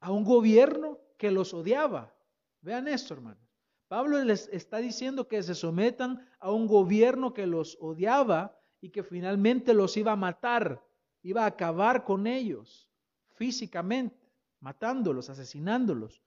[0.01, 2.15] a un gobierno que los odiaba,
[2.65, 3.44] Vean esto, hermanos.
[3.89, 9.03] Pablo les está diciendo que se sometan a un gobierno que los odiaba y que
[9.03, 10.83] finalmente los iba a matar,
[11.23, 12.89] iba a acabar con ellos
[13.35, 14.17] físicamente,
[14.61, 16.23] matándolos, asesinándolos.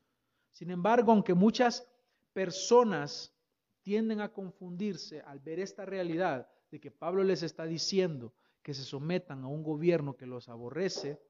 [0.51, 1.87] Sin embargo, aunque muchas
[2.33, 3.33] personas
[3.81, 8.83] tienden a confundirse al ver esta realidad de que Pablo les está diciendo que se
[8.83, 11.21] sometan a un gobierno que los aborrece,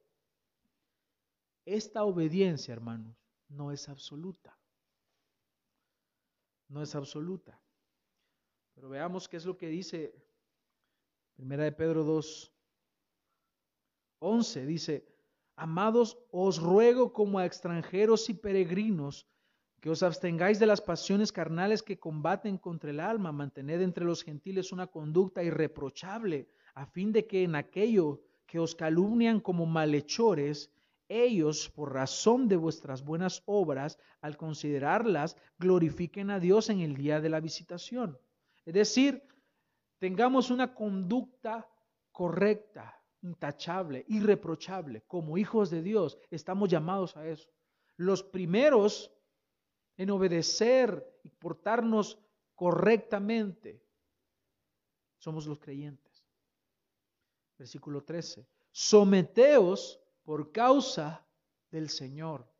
[1.65, 3.15] esta obediencia, hermanos,
[3.49, 4.57] no es absoluta.
[6.69, 7.59] No es absoluta.
[8.75, 10.13] Pero veamos qué es lo que dice
[11.35, 12.53] Primera de Pedro 2,
[14.19, 14.65] 11.
[14.65, 15.07] Dice,
[15.55, 19.27] amados, os ruego como a extranjeros y peregrinos,
[19.79, 24.23] que os abstengáis de las pasiones carnales que combaten contra el alma, mantened entre los
[24.23, 30.71] gentiles una conducta irreprochable, a fin de que en aquello que os calumnian como malhechores,
[31.09, 37.21] ellos, por razón de vuestras buenas obras, al considerarlas, glorifiquen a Dios en el día
[37.21, 38.19] de la visitación.
[38.65, 39.23] Es decir,
[39.99, 41.69] tengamos una conducta
[42.11, 45.03] correcta, intachable, irreprochable.
[45.07, 47.49] Como hijos de Dios, estamos llamados a eso.
[47.95, 49.13] Los primeros
[49.97, 52.19] en obedecer y portarnos
[52.53, 53.83] correctamente,
[55.17, 56.23] somos los creyentes.
[57.57, 58.47] Versículo 13.
[58.71, 61.25] Someteos por causa
[61.71, 62.51] del Señor.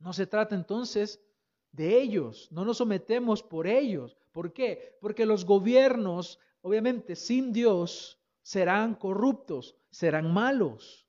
[0.00, 1.22] No se trata entonces
[1.70, 4.16] de ellos, no nos sometemos por ellos.
[4.32, 4.98] ¿Por qué?
[5.00, 11.06] Porque los gobiernos, obviamente, sin Dios, serán corruptos, serán malos.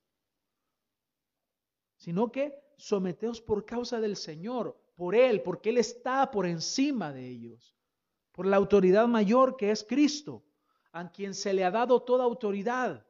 [1.98, 7.28] Sino que someteos por causa del Señor, por Él, porque Él está por encima de
[7.28, 7.76] ellos,
[8.34, 10.44] por la autoridad mayor que es Cristo,
[10.92, 13.04] a quien se le ha dado toda autoridad.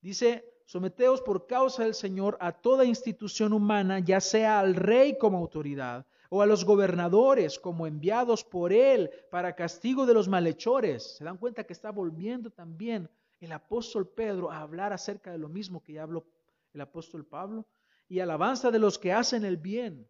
[0.00, 5.36] Dice, someteos por causa del Señor a toda institución humana, ya sea al rey como
[5.36, 11.16] autoridad o a los gobernadores como enviados por Él para castigo de los malhechores.
[11.18, 15.50] Se dan cuenta que está volviendo también el apóstol Pedro a hablar acerca de lo
[15.50, 16.24] mismo que ya habló
[16.72, 17.66] el apóstol Pablo
[18.08, 20.08] y alabanza de los que hacen el bien.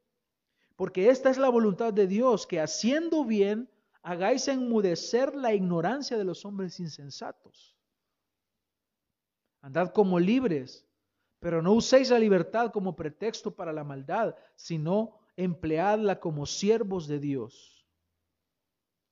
[0.76, 3.68] Porque esta es la voluntad de Dios, que haciendo bien
[4.00, 7.76] hagáis enmudecer la ignorancia de los hombres insensatos.
[9.62, 10.86] Andad como libres,
[11.38, 17.18] pero no uséis la libertad como pretexto para la maldad, sino empleadla como siervos de
[17.18, 17.86] Dios.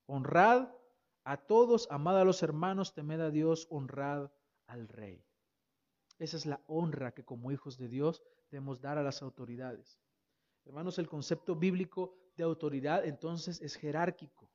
[0.06, 0.68] Honrad
[1.24, 4.30] a todos, amad a los hermanos, temed a Dios, honrad
[4.66, 5.24] al rey.
[6.18, 10.00] Esa es la honra que como hijos de Dios debemos dar a las autoridades.
[10.64, 14.50] Hermanos, el concepto bíblico de autoridad entonces es jerárquico.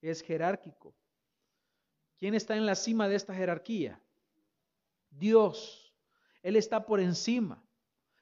[0.00, 0.94] Es jerárquico.
[2.18, 4.00] ¿Quién está en la cima de esta jerarquía?
[5.18, 5.92] Dios.
[6.42, 7.62] Él está por encima.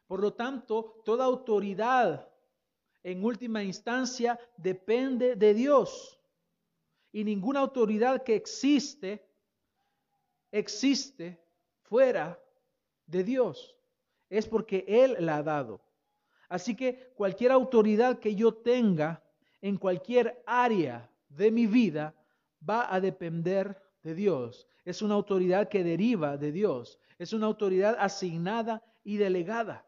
[0.06, 2.28] Por lo tanto, toda autoridad
[3.02, 6.20] en última instancia depende de Dios.
[7.10, 9.26] Y ninguna autoridad que existe,
[10.50, 11.42] existe
[11.82, 12.40] fuera
[13.06, 13.76] de Dios.
[14.30, 15.80] Es porque Él la ha dado.
[16.48, 19.22] Así que cualquier autoridad que yo tenga
[19.60, 22.14] en cualquier área de mi vida
[22.68, 24.66] va a depender de Dios.
[24.84, 26.98] Es una autoridad que deriva de Dios.
[27.18, 29.86] Es una autoridad asignada y delegada.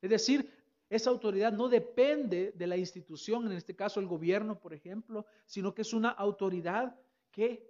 [0.00, 0.52] Es decir,
[0.90, 5.74] esa autoridad no depende de la institución, en este caso el gobierno, por ejemplo, sino
[5.74, 6.98] que es una autoridad
[7.30, 7.68] que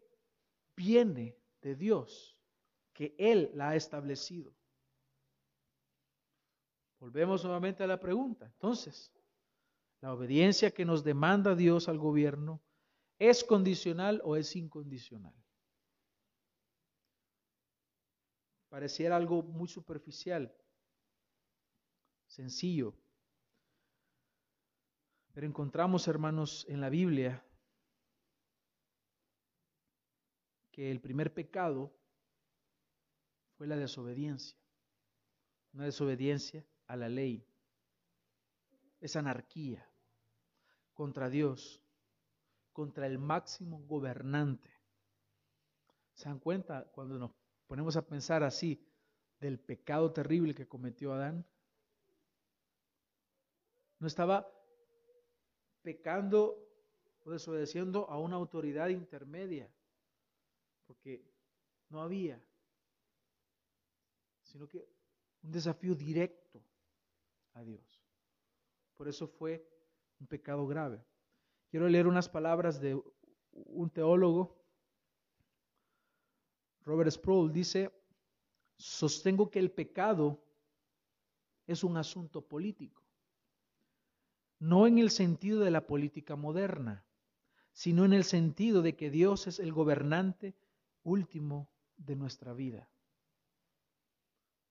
[0.76, 2.38] viene de Dios,
[2.92, 4.54] que Él la ha establecido.
[7.00, 8.46] Volvemos nuevamente a la pregunta.
[8.46, 9.12] Entonces,
[10.00, 12.60] ¿la obediencia que nos demanda Dios al gobierno
[13.18, 15.34] es condicional o es incondicional?
[18.68, 20.54] Pareciera algo muy superficial,
[22.26, 22.94] sencillo.
[25.32, 27.44] Pero encontramos, hermanos, en la Biblia
[30.70, 31.92] que el primer pecado
[33.56, 34.56] fue la desobediencia.
[35.72, 37.44] Una desobediencia a la ley.
[39.00, 39.88] Es anarquía
[40.92, 41.82] contra Dios,
[42.72, 44.70] contra el máximo gobernante.
[46.14, 47.32] ¿Se dan cuenta cuando nos
[47.68, 48.84] ponemos a pensar así
[49.38, 51.46] del pecado terrible que cometió Adán?
[54.00, 54.50] No estaba
[55.82, 56.64] pecando
[57.20, 59.70] o desobedeciendo a una autoridad intermedia,
[60.86, 61.22] porque
[61.90, 62.42] no había,
[64.42, 64.88] sino que
[65.42, 66.62] un desafío directo
[67.52, 68.02] a Dios.
[68.96, 69.68] Por eso fue
[70.20, 71.04] un pecado grave.
[71.70, 73.00] Quiero leer unas palabras de
[73.52, 74.57] un teólogo,
[76.88, 77.92] Robert Sproul, dice,
[78.78, 80.42] sostengo que el pecado
[81.66, 83.04] es un asunto político.
[84.60, 87.04] no en el sentido de la política moderna,
[87.72, 90.56] sino en el sentido de que Dios es el gobernante
[91.04, 92.90] último de nuestra vida.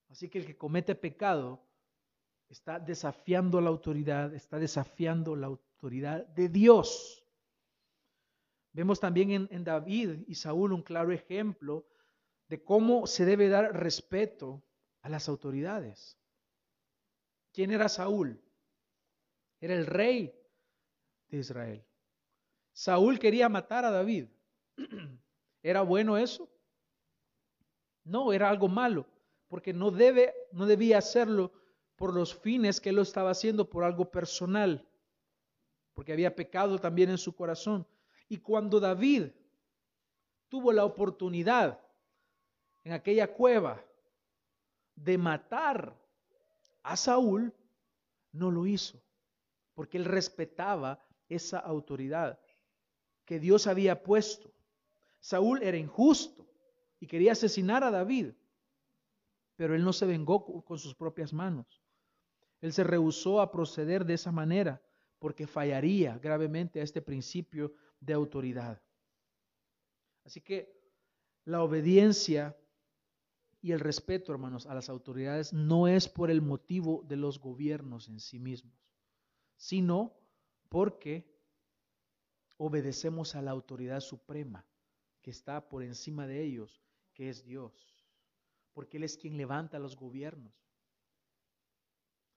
[0.09, 1.61] Así que el que comete pecado
[2.49, 7.23] está desafiando la autoridad, está desafiando la autoridad de Dios.
[8.73, 11.87] Vemos también en, David y Saúl un claro ejemplo
[12.47, 14.63] de cómo se debe dar respeto
[15.01, 16.17] a las autoridades.
[17.51, 18.41] ¿Quién era Saúl?
[19.59, 20.33] Era el rey
[21.29, 21.83] de Israel.
[22.71, 24.27] Saúl quería matar a David.
[25.63, 26.49] ¿Era bueno eso?
[28.03, 29.05] No, era algo malo,
[29.47, 31.51] porque no debe no debía hacerlo
[31.95, 34.87] por los fines que él lo estaba haciendo por algo personal,
[35.93, 37.85] porque había pecado también en su corazón.
[38.29, 39.31] Y cuando David
[40.47, 41.81] tuvo la oportunidad
[42.87, 43.83] en aquella cueva
[44.95, 45.93] de matar
[46.83, 47.53] a Saúl,
[48.31, 49.03] no lo hizo,
[49.73, 52.39] porque él respetaba esa autoridad
[53.25, 54.53] que Dios había puesto.
[55.19, 56.47] Saúl era injusto
[57.01, 58.31] y quería asesinar a David,
[59.57, 61.83] pero él no se vengó con sus propias manos.
[62.61, 64.81] Él se rehusó a proceder de esa manera
[65.19, 68.81] porque fallaría gravemente a este principio de autoridad.
[70.23, 70.73] Así que
[71.43, 72.55] la obediencia
[73.61, 78.07] y el respeto, hermanos, a las autoridades no es por el motivo de los gobiernos
[78.07, 78.77] en sí mismos,
[79.55, 80.15] sino
[80.69, 81.35] porque
[82.57, 84.65] obedecemos a la autoridad suprema
[85.21, 86.81] que está por encima de ellos,
[87.13, 87.73] que es Dios,
[88.73, 90.53] porque Él es quien levanta los gobiernos.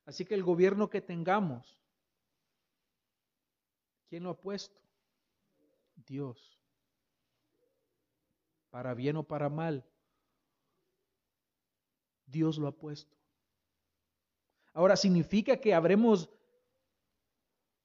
[0.07, 1.81] Así que el gobierno que tengamos,
[4.09, 4.81] ¿quién lo ha puesto?
[5.95, 6.59] Dios.
[8.71, 9.85] Para bien o para mal,
[12.31, 13.17] Dios lo ha puesto.
[14.73, 16.31] Ahora, ¿significa que habremos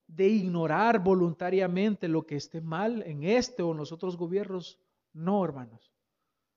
[0.06, 4.78] de ignorar voluntariamente lo que esté mal en este o en los otros gobiernos?
[5.12, 5.92] No, hermanos.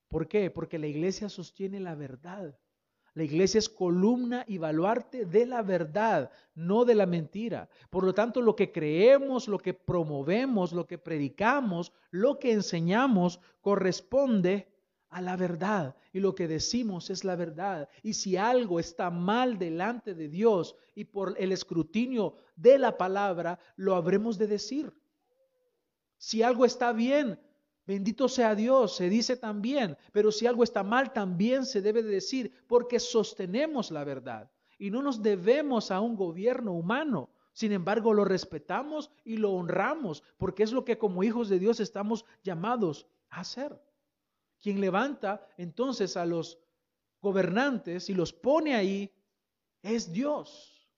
[0.07, 0.51] ¿Por qué?
[0.51, 2.57] Porque la iglesia sostiene la verdad.
[3.15, 7.67] La iglesia es columna y baluarte de la verdad, no de la mentira.
[7.89, 13.39] Por lo tanto, lo que creemos, lo que promovemos, lo que predicamos, lo que enseñamos,
[13.61, 14.67] corresponde
[15.10, 15.95] a la verdad.
[16.14, 17.89] Y lo que decimos es la verdad.
[18.03, 23.60] Y si algo está mal delante de Dios y por el escrutinio de la palabra,
[23.76, 24.93] lo habremos de decir.
[26.18, 27.39] Si algo está bien,
[27.89, 32.12] Bendito sea Dios, se dice también, pero si algo está mal también se debe de
[32.12, 37.30] decir, porque sostenemos la verdad y no nos debemos a un gobierno humano.
[37.51, 41.80] Sin embargo, lo respetamos y lo honramos, porque es lo que como hijos de Dios
[41.80, 43.82] estamos llamados a hacer.
[44.62, 46.60] Quien levanta entonces a los
[47.22, 49.12] gobernantes y los pone ahí
[49.82, 50.89] es Dios.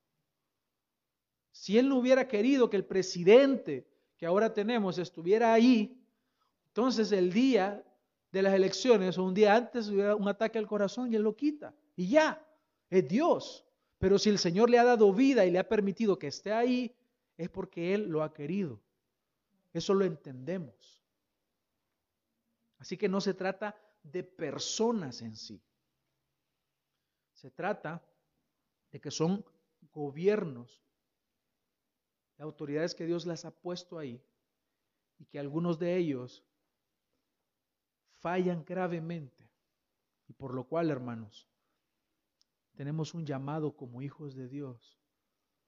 [1.51, 3.87] Si Él no hubiera querido que el presidente
[4.17, 5.99] que ahora tenemos estuviera ahí,
[6.67, 7.83] entonces el día
[8.31, 11.35] de las elecciones o un día antes hubiera un ataque al corazón y él lo
[11.35, 11.73] quita.
[11.95, 12.43] Y ya,
[12.89, 13.65] es Dios.
[13.97, 16.95] Pero si el Señor le ha dado vida y le ha permitido que esté ahí,
[17.37, 18.79] es porque Él lo ha querido.
[19.73, 21.00] Eso lo entendemos.
[22.81, 25.63] Así que no se trata de personas en sí.
[27.33, 28.03] Se trata
[28.91, 29.45] de que son
[29.93, 30.83] gobiernos,
[32.37, 34.19] de autoridades que Dios las ha puesto ahí
[35.19, 36.43] y que algunos de ellos
[38.19, 39.47] fallan gravemente.
[40.27, 41.47] Y por lo cual, hermanos,
[42.73, 44.99] tenemos un llamado como hijos de Dios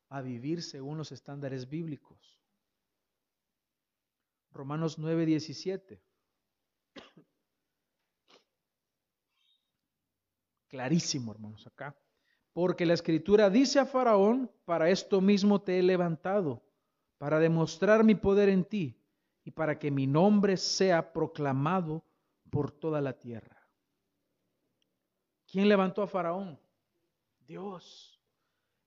[0.09, 2.41] a vivir según los estándares bíblicos.
[4.51, 6.01] Romanos 9, 17.
[10.73, 11.95] Clarísimo, hermanos, acá.
[12.51, 16.63] Porque la escritura dice a Faraón, para esto mismo te he levantado,
[17.19, 18.99] para demostrar mi poder en ti
[19.43, 22.03] y para que mi nombre sea proclamado
[22.49, 23.69] por toda la tierra.
[25.45, 26.59] ¿Quién levantó a Faraón?
[27.45, 28.19] Dios.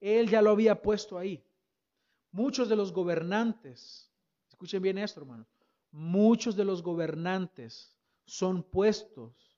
[0.00, 1.46] Él ya lo había puesto ahí.
[2.32, 4.10] Muchos de los gobernantes,
[4.48, 5.46] escuchen bien esto, hermano,
[5.92, 9.56] muchos de los gobernantes son puestos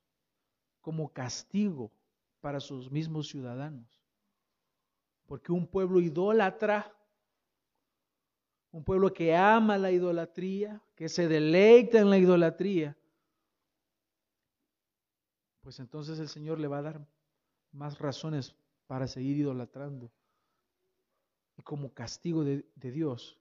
[0.83, 1.91] como castigo
[2.41, 4.03] para sus mismos ciudadanos.
[5.27, 6.95] Porque un pueblo idólatra,
[8.71, 12.97] un pueblo que ama la idolatría, que se deleita en la idolatría,
[15.61, 17.07] pues entonces el Señor le va a dar
[17.73, 20.11] más razones para seguir idolatrando.
[21.57, 23.39] Y como castigo de, Dios,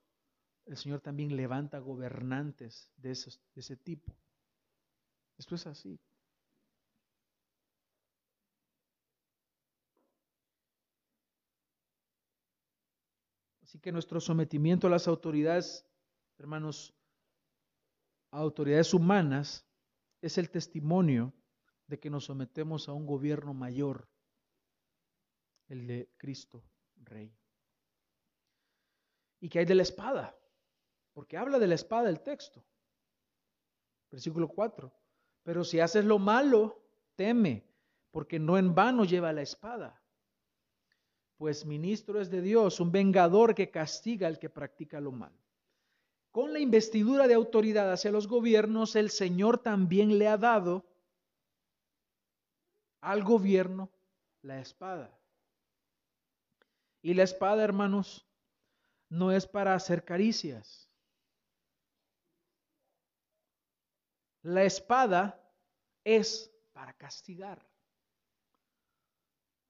[0.65, 4.13] el Señor también levanta gobernantes de, de ese tipo.
[5.37, 5.99] Esto es así.
[13.67, 15.85] Así que nuestro sometimiento a las autoridades,
[16.37, 16.95] hermanos,
[18.31, 19.67] a autoridades humanas,
[20.21, 21.33] es el testimonio
[21.85, 24.07] de que nos sometemos a un gobierno mayor,
[25.67, 26.63] el de Cristo
[26.95, 27.37] Rey.
[29.41, 30.39] ¿Y que hay de la espada?
[31.11, 32.65] Porque habla de la espada el texto.
[34.09, 34.93] Versículo 4.
[35.43, 36.87] Pero si haces lo malo,
[37.17, 37.67] teme,
[38.11, 40.01] porque no en vano lleva la espada.
[41.37, 45.37] Pues ministro es de Dios, un vengador que castiga al que practica lo malo.
[46.31, 50.85] Con la investidura de autoridad hacia los gobiernos, el Señor también le ha dado
[53.01, 53.89] al gobierno
[54.41, 55.17] la espada.
[57.01, 58.27] Y la espada, hermanos,
[59.09, 60.89] no es para hacer caricias.
[64.41, 65.41] La espada
[66.03, 67.66] es para castigar.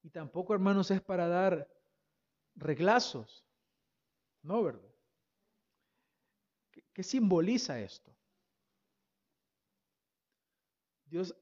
[0.07, 1.69] Y tampoco, hermanos, es para dar
[2.55, 3.45] reglazos.
[4.41, 4.89] No, ¿verdad?
[6.93, 8.15] ¿Qué, simboliza esto?
[11.07, 11.35] Dios,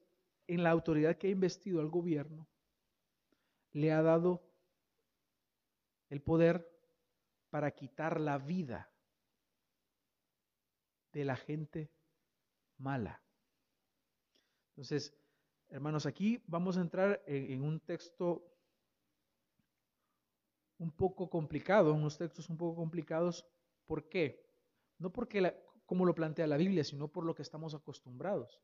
[0.48, 2.48] en la autoridad que ha investido al gobierno,
[3.70, 4.42] le ha dado
[6.08, 6.68] el poder
[7.50, 8.92] para quitar la vida
[11.12, 11.88] de la gente
[12.78, 13.22] mala.
[14.70, 15.16] Entonces,
[15.68, 18.55] hermanos, aquí vamos a entrar en, un texto
[20.78, 23.46] un poco complicado, unos textos un poco complicados.
[23.86, 24.44] ¿Por qué?
[24.98, 25.54] No porque
[25.86, 28.60] como lo plantea la Biblia, sino por lo que estamos acostumbrados.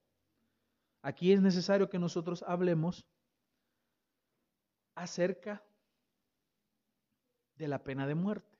[1.02, 3.06] Aquí es necesario que nosotros hablemos
[4.94, 5.64] acerca
[7.56, 8.58] de la pena de muerte.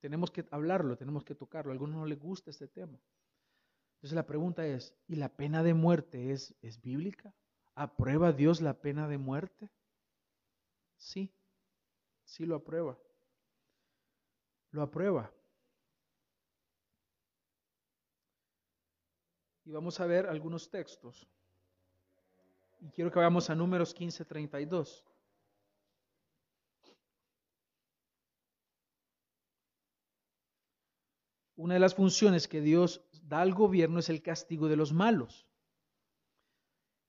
[0.00, 1.72] Tenemos que hablarlo, tenemos que tocarlo.
[1.72, 3.00] A algunos no les gusta este tema.
[3.96, 7.34] Entonces la pregunta es, ¿y la pena de muerte es, es bíblica?
[7.74, 9.70] ¿Aprueba Dios la pena de muerte?
[10.96, 11.34] Sí,
[12.26, 12.98] sí lo aprueba.
[14.72, 15.32] Lo aprueba.
[19.64, 21.26] Y vamos a ver algunos textos.
[22.80, 25.04] Y quiero que vayamos a números 15:32.
[31.56, 35.46] Una de las funciones que Dios da al gobierno es el castigo de los malos.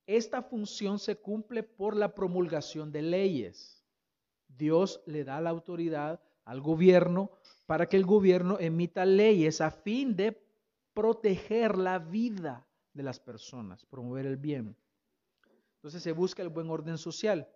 [0.06, 3.86] Esta función se cumple por la promulgación de leyes.
[4.48, 7.32] Dios le da la autoridad al gobierno
[7.66, 10.42] para que el gobierno emita leyes a fin de
[10.94, 14.76] proteger la vida de las personas, promover el bien.
[15.76, 17.48] Entonces se busca el buen orden social.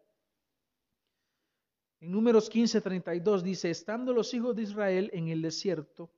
[2.00, 6.12] En números 15:32 dice, estando los hijos de Israel en el desierto,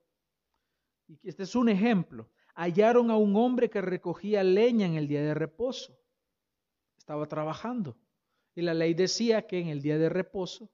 [1.07, 5.21] y este es un ejemplo, hallaron a un hombre que recogía leña en el día
[5.21, 5.97] de reposo.
[6.97, 7.97] Estaba trabajando.
[8.55, 10.69] Y la ley decía que en el día de reposo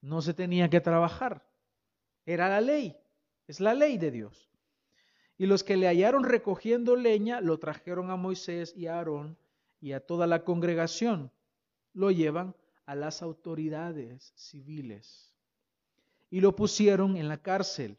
[0.00, 1.44] no se tenía que trabajar.
[2.24, 2.96] Era la ley.
[3.46, 4.50] Es la ley de Dios.
[5.36, 9.36] Y los que le hallaron recogiendo leña lo trajeron a Moisés y a Aarón
[9.80, 11.32] y a toda la congregación.
[11.94, 12.54] Lo llevan
[12.86, 15.32] a las autoridades civiles.
[16.30, 17.96] Y lo pusieron en la cárcel,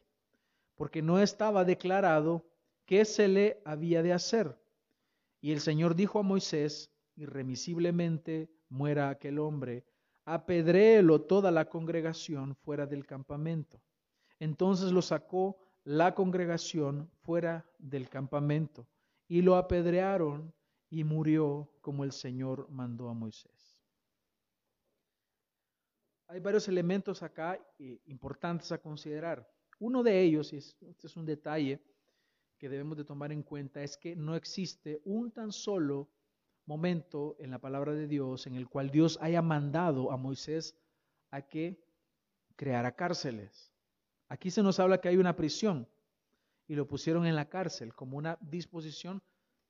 [0.76, 2.45] porque no estaba declarado
[2.86, 4.57] qué se le había de hacer.
[5.41, 9.86] Y el Señor dijo a Moisés, irremisiblemente muera aquel hombre,
[10.26, 13.82] apedréelo toda la congregación fuera del campamento.
[14.39, 18.88] Entonces lo sacó la congregación fuera del campamento
[19.28, 20.53] y lo apedrearon
[20.89, 23.78] y murió como el Señor mandó a Moisés.
[26.28, 29.49] Hay varios elementos acá eh, importantes a considerar.
[29.80, 31.84] Uno de ellos, y este es un detalle,
[32.57, 36.09] que debemos de tomar en cuenta es que no existe un tan solo
[36.66, 40.76] momento en la palabra de Dios en el cual Dios haya mandado a Moisés
[41.32, 41.84] a que
[42.55, 43.72] creara cárceles.
[44.28, 45.88] Aquí se nos habla que hay una prisión
[46.68, 49.22] y lo pusieron en la cárcel como una disposición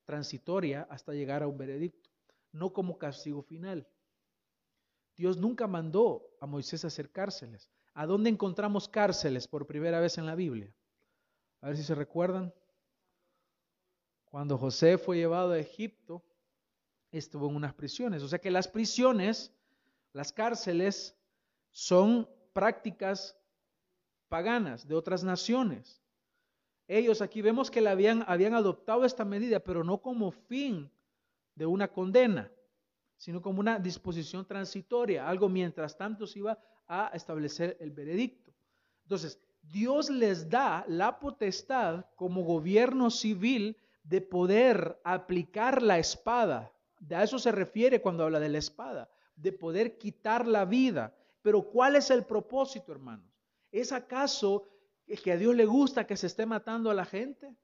[0.04, 2.10] transitoria hasta llegar a un veredicto,
[2.52, 3.88] no como castigo final.
[5.16, 7.70] Dios nunca mandó a Moisés a hacer cárceles.
[7.94, 10.74] ¿A dónde encontramos cárceles por primera vez en la Biblia?
[11.60, 12.52] A ver si se recuerdan.
[14.24, 16.22] Cuando José fue llevado a Egipto,
[17.18, 18.22] estuvo en unas prisiones.
[18.22, 19.52] O sea que las prisiones,
[20.12, 21.16] las cárceles,
[21.70, 23.36] son prácticas
[24.28, 26.02] paganas de otras naciones.
[26.88, 30.90] Ellos aquí vemos que habían, habían adoptado esta medida, pero no como fin
[31.54, 32.50] de una condena,
[33.16, 36.58] sino como una disposición transitoria, algo mientras tanto se iba
[36.88, 38.52] a establecer el veredicto.
[39.04, 46.71] Entonces, Dios les da la potestad como gobierno civil de poder aplicar la espada.
[47.10, 51.14] A eso se refiere cuando habla de la espada, de poder quitar la vida.
[51.42, 53.26] Pero ¿cuál es el propósito, hermanos?
[53.70, 54.68] ¿Es acaso
[55.22, 57.54] que a Dios le gusta que se esté matando a la gente?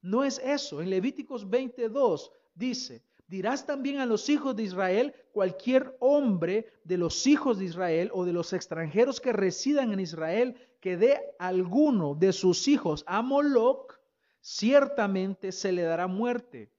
[0.00, 0.80] No es eso.
[0.80, 7.26] En Levíticos 22 dice, dirás también a los hijos de Israel, cualquier hombre de los
[7.26, 12.32] hijos de Israel o de los extranjeros que residan en Israel, que dé alguno de
[12.32, 13.98] sus hijos a Moloch,
[14.40, 16.70] ciertamente se le dará muerte.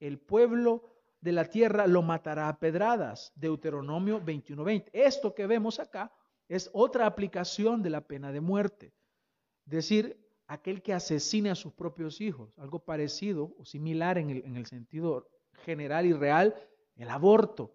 [0.00, 0.93] El pueblo
[1.24, 3.32] de la tierra lo matará a pedradas.
[3.34, 4.90] Deuteronomio 21:20.
[4.92, 6.12] Esto que vemos acá
[6.48, 8.92] es otra aplicación de la pena de muerte.
[9.64, 14.56] Decir, aquel que asesine a sus propios hijos, algo parecido o similar en el, en
[14.56, 15.26] el sentido
[15.64, 16.54] general y real,
[16.94, 17.74] el aborto,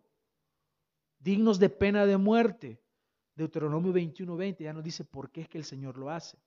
[1.18, 2.80] dignos de pena de muerte.
[3.34, 6.38] Deuteronomio 21:20 ya nos dice por qué es que el Señor lo hace.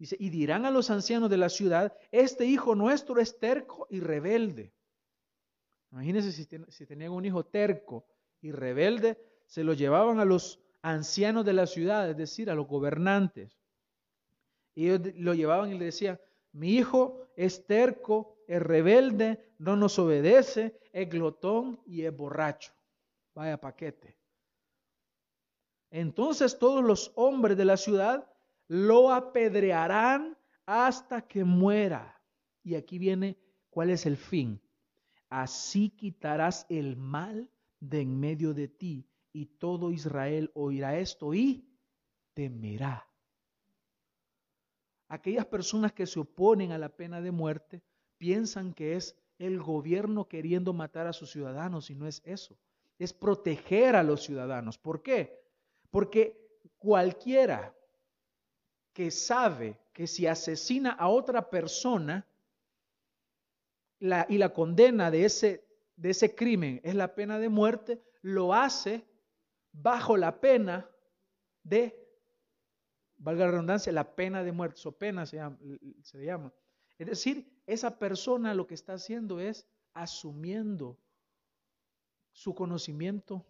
[0.00, 4.00] Dice, y dirán a los ancianos de la ciudad, este hijo nuestro es terco y
[4.00, 4.73] rebelde.
[5.94, 8.04] Imagínense si, si tenían un hijo terco
[8.40, 9.16] y rebelde,
[9.46, 13.56] se lo llevaban a los ancianos de la ciudad, es decir, a los gobernantes.
[14.74, 16.20] Y ellos lo llevaban y le decían,
[16.50, 22.72] mi hijo es terco, es rebelde, no nos obedece, es glotón y es borracho.
[23.32, 24.18] Vaya paquete.
[25.92, 28.28] Entonces todos los hombres de la ciudad
[28.66, 30.36] lo apedrearán
[30.66, 32.20] hasta que muera.
[32.64, 33.38] Y aquí viene
[33.70, 34.60] cuál es el fin.
[35.42, 41.68] Así quitarás el mal de en medio de ti y todo Israel oirá esto y
[42.34, 43.08] temerá
[45.14, 47.82] aquellas personas que se oponen a la pena de muerte
[48.18, 52.56] piensan que es el gobierno queriendo matar a sus ciudadanos y no es eso.
[52.98, 54.78] Es proteger a los ciudadanos.
[54.78, 55.42] ¿Por qué?
[55.90, 57.74] Porque cualquiera
[58.92, 62.26] que sabe que si asesina a otra persona
[64.00, 65.66] y la condena de ese,
[65.96, 69.06] de ese crimen es la pena de muerte, lo hace
[69.72, 70.90] bajo la pena
[71.62, 72.04] de
[73.16, 75.58] valga la redundancia, la pena de muerte, o pena se llama,
[76.02, 76.52] se llama.
[76.98, 80.98] Es decir, esa persona lo que está haciendo es asumiendo
[82.32, 83.46] su conocimiento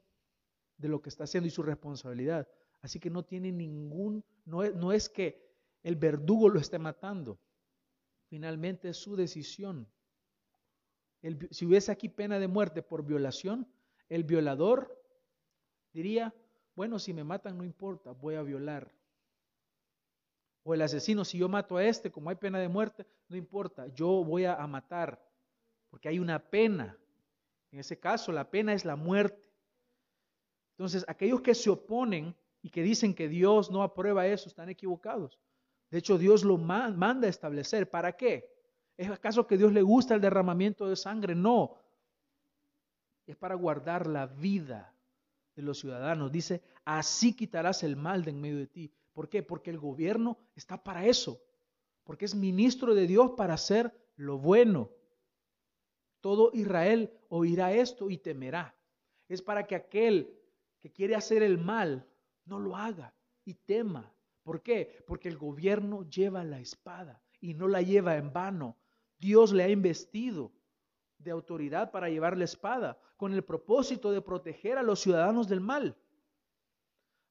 [0.76, 2.48] de lo que está haciendo y su responsabilidad.
[2.80, 5.42] Así que no tiene ningún, no es, no es que
[5.82, 7.40] el verdugo lo esté matando.
[8.28, 9.88] Finalmente es su decisión.
[11.50, 13.66] Si hubiese aquí pena de muerte por violación,
[14.08, 15.00] el violador
[15.92, 16.34] diría,
[16.74, 18.92] bueno, si me matan no importa, voy a violar.
[20.64, 23.86] O el asesino, si yo mato a este, como hay pena de muerte, no importa,
[23.88, 25.22] yo voy a, matar,
[25.90, 26.98] porque hay una pena.
[27.70, 29.52] En ese caso, la pena es la muerte.
[30.72, 35.38] Entonces, aquellos que se oponen y que dicen que Dios no aprueba eso, están equivocados.
[35.90, 37.88] De hecho, Dios lo manda a establecer.
[37.90, 38.53] ¿Para qué?
[38.96, 41.34] ¿Es acaso que Dios le gusta el derramamiento de sangre?
[41.34, 41.76] No.
[43.26, 44.94] Es para guardar la vida
[45.56, 46.30] de los ciudadanos.
[46.30, 48.92] Dice, así quitarás el mal de en medio de ti.
[49.12, 49.42] ¿Por qué?
[49.42, 51.40] Porque el gobierno está para eso,
[52.02, 54.90] porque es ministro de Dios para hacer lo bueno.
[56.20, 58.74] Todo Israel oirá esto y temerá.
[59.28, 60.38] Es para que aquel
[60.80, 62.06] que quiere hacer el mal
[62.44, 63.14] no lo haga
[63.44, 64.12] y tema.
[64.42, 65.02] ¿Por qué?
[65.06, 68.76] Porque el gobierno lleva la espada y no la lleva en vano.
[69.24, 70.52] Dios le ha investido
[71.16, 75.62] de autoridad para llevar la espada con el propósito de proteger a los ciudadanos del
[75.62, 75.96] mal.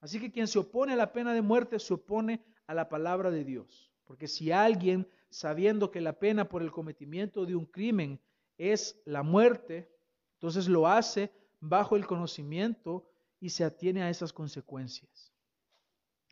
[0.01, 3.29] Así que quien se opone a la pena de muerte se opone a la palabra
[3.29, 3.91] de Dios.
[4.05, 8.19] Porque si alguien, sabiendo que la pena por el cometimiento de un crimen
[8.57, 9.87] es la muerte,
[10.33, 13.07] entonces lo hace bajo el conocimiento
[13.39, 15.31] y se atiene a esas consecuencias.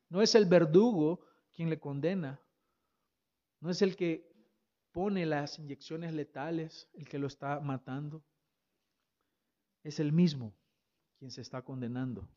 [0.09, 1.19] No es el verdugo
[1.51, 2.41] quien le condena,
[3.59, 4.30] no es el que
[4.91, 8.23] pone las inyecciones letales el que lo está matando,
[9.83, 10.53] es el mismo
[11.17, 12.27] quien se está condenando.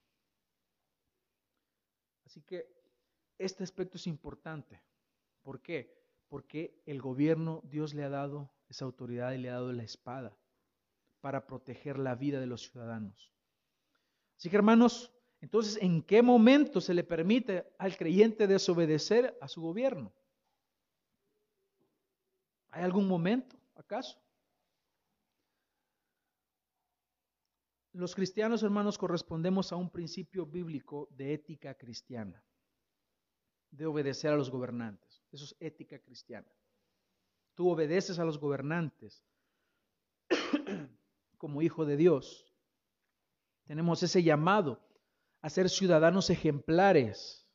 [2.24, 2.66] Así que
[3.38, 4.82] este aspecto es importante.
[5.42, 5.94] ¿Por qué?
[6.28, 10.36] Porque el gobierno, Dios le ha dado esa autoridad y le ha dado la espada
[11.20, 13.32] para proteger la vida de los ciudadanos.
[14.36, 19.60] Así que hermanos, entonces, ¿en qué momento se le permite al creyente desobedecer a su
[19.60, 20.12] gobierno?
[22.74, 24.20] ¿Hay algún momento, acaso?
[27.92, 32.42] Los cristianos, hermanos, correspondemos a un principio bíblico de ética cristiana,
[33.70, 35.22] de obedecer a los gobernantes.
[35.30, 36.50] Eso es ética cristiana.
[37.54, 39.24] Tú obedeces a los gobernantes
[41.38, 42.52] como hijo de Dios.
[43.66, 44.84] Tenemos ese llamado
[45.42, 47.48] a ser ciudadanos ejemplares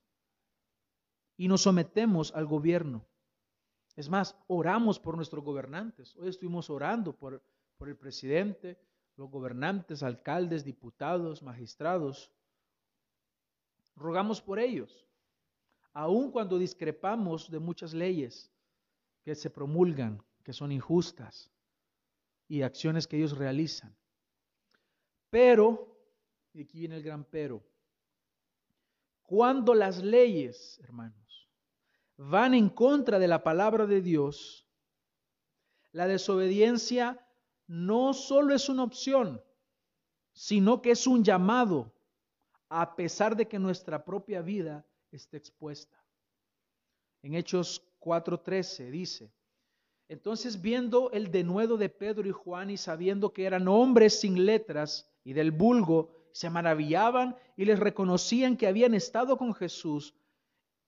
[1.36, 3.09] y nos sometemos al gobierno.
[4.00, 6.16] Es más, oramos por nuestros gobernantes.
[6.16, 7.44] Hoy estuvimos orando por,
[7.78, 8.80] por el presidente,
[9.18, 12.32] los gobernantes, alcaldes, diputados, magistrados.
[13.98, 15.06] Rogamos por ellos.
[15.92, 18.50] aun cuando discrepamos de muchas leyes
[19.22, 21.52] que se promulgan, que son injustas,
[22.48, 23.94] y acciones que ellos realizan.
[25.30, 25.94] Pero,
[26.54, 27.62] y aquí viene el gran pero,
[29.24, 31.29] cuando las leyes, hermanos,
[32.22, 34.68] van en contra de la palabra de Dios,
[35.94, 37.26] la desobediencia
[37.66, 39.42] no solo es una opción,
[40.34, 41.94] sino que es un llamado,
[42.68, 46.04] a pesar de que nuestra propia vida esté expuesta.
[47.22, 49.32] En Hechos 4:13 dice,
[50.10, 55.10] entonces viendo el denuedo de Pedro y Juan y sabiendo que eran hombres sin letras
[55.24, 60.16] y del vulgo, se maravillaban y les reconocían que habían estado con Jesús,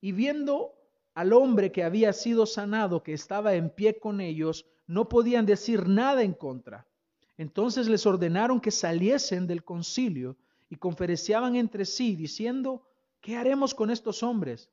[0.01, 0.80] y viendo
[1.22, 5.88] al hombre que había sido sanado, que estaba en pie con ellos, no podían decir
[5.88, 6.88] nada en contra.
[7.38, 10.36] Entonces les ordenaron que saliesen del concilio
[10.67, 12.88] y conferenciaban entre sí, diciendo,
[13.19, 14.72] ¿qué haremos con estos hombres?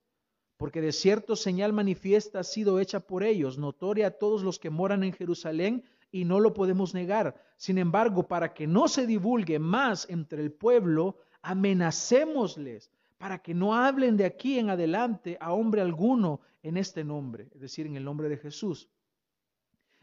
[0.57, 4.71] Porque de cierto señal manifiesta ha sido hecha por ellos, notoria a todos los que
[4.71, 7.45] moran en Jerusalén, y no lo podemos negar.
[7.59, 13.75] Sin embargo, para que no se divulgue más entre el pueblo, amenacémosles, para que no
[13.75, 18.05] hablen de aquí en adelante a hombre alguno en este nombre, es decir, en el
[18.05, 18.89] nombre de Jesús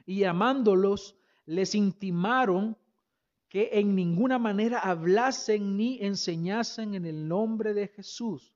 [0.05, 2.77] y llamándolos les intimaron
[3.49, 8.53] que en ninguna manera hablasen ni enseñasen en el nombre de Jesús.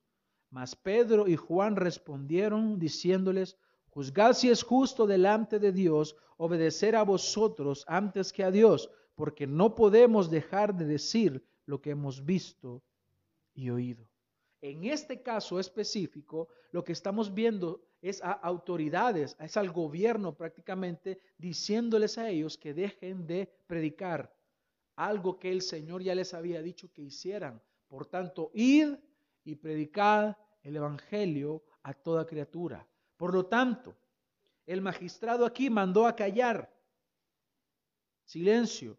[0.49, 3.57] Mas Pedro y Juan respondieron diciéndoles,
[3.89, 9.45] Juzgad si es justo delante de Dios obedecer a vosotros antes que a Dios, porque
[9.45, 12.81] no podemos dejar de decir lo que hemos visto
[13.53, 14.08] y oído.
[14.61, 21.19] En este caso específico, lo que estamos viendo es a autoridades, es al gobierno prácticamente,
[21.37, 24.33] diciéndoles a ellos que dejen de predicar
[24.95, 27.61] algo que el Señor ya les había dicho que hicieran.
[27.87, 28.95] Por tanto, id
[29.45, 32.85] y predicad el Evangelio a toda criatura.
[33.15, 33.95] Por lo tanto,
[34.65, 36.71] el magistrado aquí mandó a callar.
[38.25, 38.97] Silencio.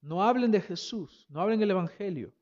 [0.00, 2.32] No hablen de Jesús, no hablen el Evangelio.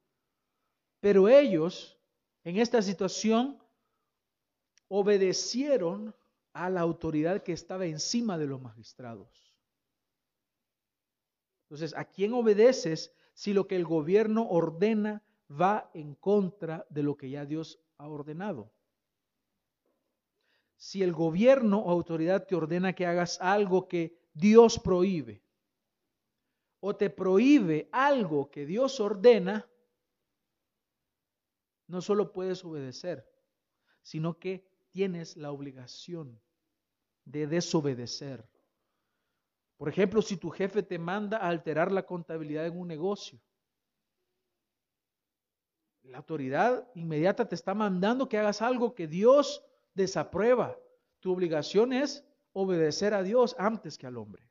[1.05, 1.99] Pero ellos,
[2.45, 3.59] en esta situación,
[4.89, 6.15] obedecieron
[6.55, 9.53] a la autoridad que estaba encima de los magistrados.
[11.65, 17.19] Entonces, ¿a quién obedeces si lo que el gobierno ordena va en contra de lo
[17.19, 18.73] que ya Dios ha ordenado?
[20.79, 25.43] Si el gobierno o autoridad te ordena que hagas algo que Dios prohíbe,
[26.81, 29.69] o te prohíbe algo que Dios ordena,
[31.87, 33.29] no solo puedes obedecer,
[34.03, 36.41] sino que tienes la obligación
[37.25, 38.49] de desobedecer.
[39.77, 43.41] Por ejemplo, si tu jefe te manda a alterar la contabilidad en un negocio,
[46.03, 49.65] la autoridad inmediata te está mandando que hagas algo que Dios
[49.95, 50.79] desaprueba.
[51.21, 54.47] Tu obligación es obedecer a Dios antes que al hombre.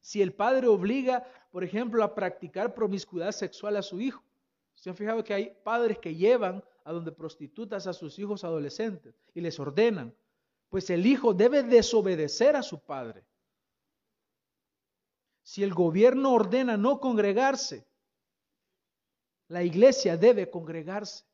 [0.00, 4.24] Si el padre obliga, por ejemplo, a practicar promiscuidad sexual a su hijo,
[4.82, 9.14] se han fijado que hay padres que llevan a donde prostitutas a sus hijos adolescentes
[9.32, 10.12] y les ordenan,
[10.70, 13.24] pues el hijo debe desobedecer a su padre.
[15.44, 17.86] Si el gobierno ordena no congregarse,
[19.46, 21.24] la iglesia debe congregarse.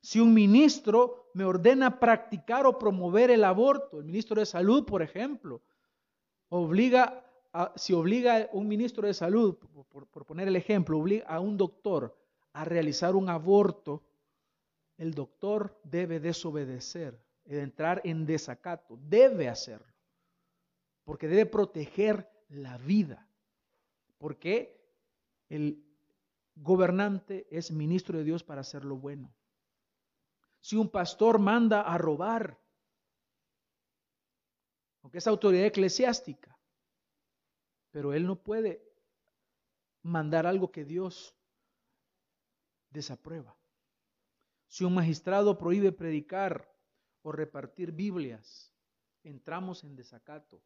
[0.00, 5.02] Si un ministro me ordena practicar o promover el aborto, el ministro de salud, por
[5.02, 5.60] ejemplo,
[6.48, 7.30] obliga
[7.76, 9.56] si obliga un ministro de salud,
[9.88, 12.16] por, por poner el ejemplo, obliga a un doctor
[12.52, 14.02] a realizar un aborto,
[14.96, 19.92] el doctor debe desobedecer, entrar en desacato, debe hacerlo,
[21.04, 23.28] porque debe proteger la vida,
[24.18, 24.80] porque
[25.48, 25.84] el
[26.54, 29.34] gobernante es ministro de Dios para hacer lo bueno.
[30.60, 32.58] Si un pastor manda a robar,
[35.02, 36.53] aunque es autoridad eclesiástica,
[37.94, 38.82] pero él no puede
[40.02, 41.36] mandar algo que Dios
[42.90, 43.56] desaprueba.
[44.66, 46.68] Si un magistrado prohíbe predicar
[47.22, 48.74] o repartir Biblias,
[49.22, 50.60] entramos en desacato,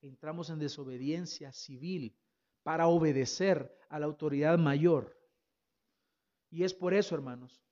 [0.00, 2.16] entramos en desobediencia civil
[2.62, 5.14] para obedecer a la autoridad mayor.
[6.48, 7.62] Y es por eso, hermanos,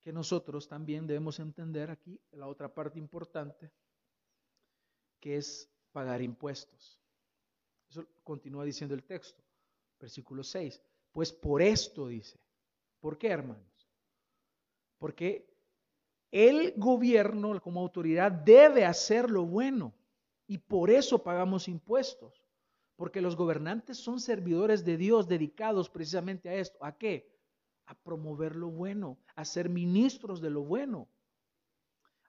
[0.00, 3.72] que nosotros también debemos entender aquí la otra parte importante,
[5.18, 6.97] que es pagar impuestos.
[7.88, 9.42] Eso continúa diciendo el texto,
[9.98, 10.82] versículo 6.
[11.12, 12.38] Pues por esto dice,
[13.00, 13.88] ¿Por qué, hermanos?
[14.98, 15.48] Porque
[16.30, 19.94] el gobierno como autoridad debe hacer lo bueno
[20.46, 22.42] y por eso pagamos impuestos.
[22.96, 26.84] Porque los gobernantes son servidores de Dios dedicados precisamente a esto.
[26.84, 27.38] ¿A qué?
[27.88, 31.08] a promover lo bueno, a ser ministros de lo bueno.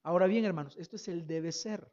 [0.04, 1.92] Ahora bien, hermanos, esto es el debe ser.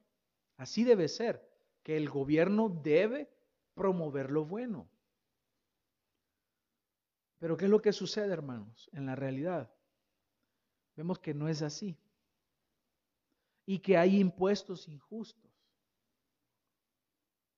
[0.57, 1.45] Así debe ser,
[1.83, 3.29] que el gobierno debe
[3.77, 4.89] promover lo bueno.
[7.39, 9.71] Pero ¿qué es lo que sucede, hermanos, en la realidad?
[10.97, 11.97] Vemos que no es así.
[13.67, 15.53] Y que hay impuestos injustos.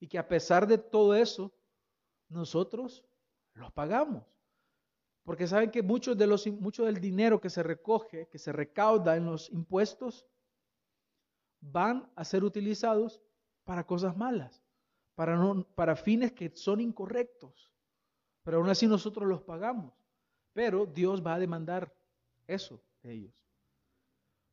[0.00, 1.54] Y que a pesar de todo eso,
[2.28, 3.04] nosotros
[3.54, 4.24] los pagamos.
[5.22, 9.16] Porque saben que mucho, de los, mucho del dinero que se recoge, que se recauda
[9.16, 10.26] en los impuestos,
[11.60, 13.22] van a ser utilizados
[13.64, 14.62] para cosas malas,
[15.74, 17.72] para, fines que son incorrectos.
[18.44, 19.92] Pero aún así nosotros los pagamos.
[20.52, 21.92] Pero Dios va a demandar
[22.46, 23.34] eso de ellos.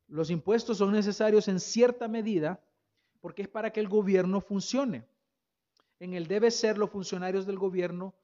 [0.08, 2.60] Los impuestos son necesarios en cierta medida
[3.22, 5.06] porque es para que el gobierno funcione.
[6.00, 8.16] En el debe ser los funcionarios del gobierno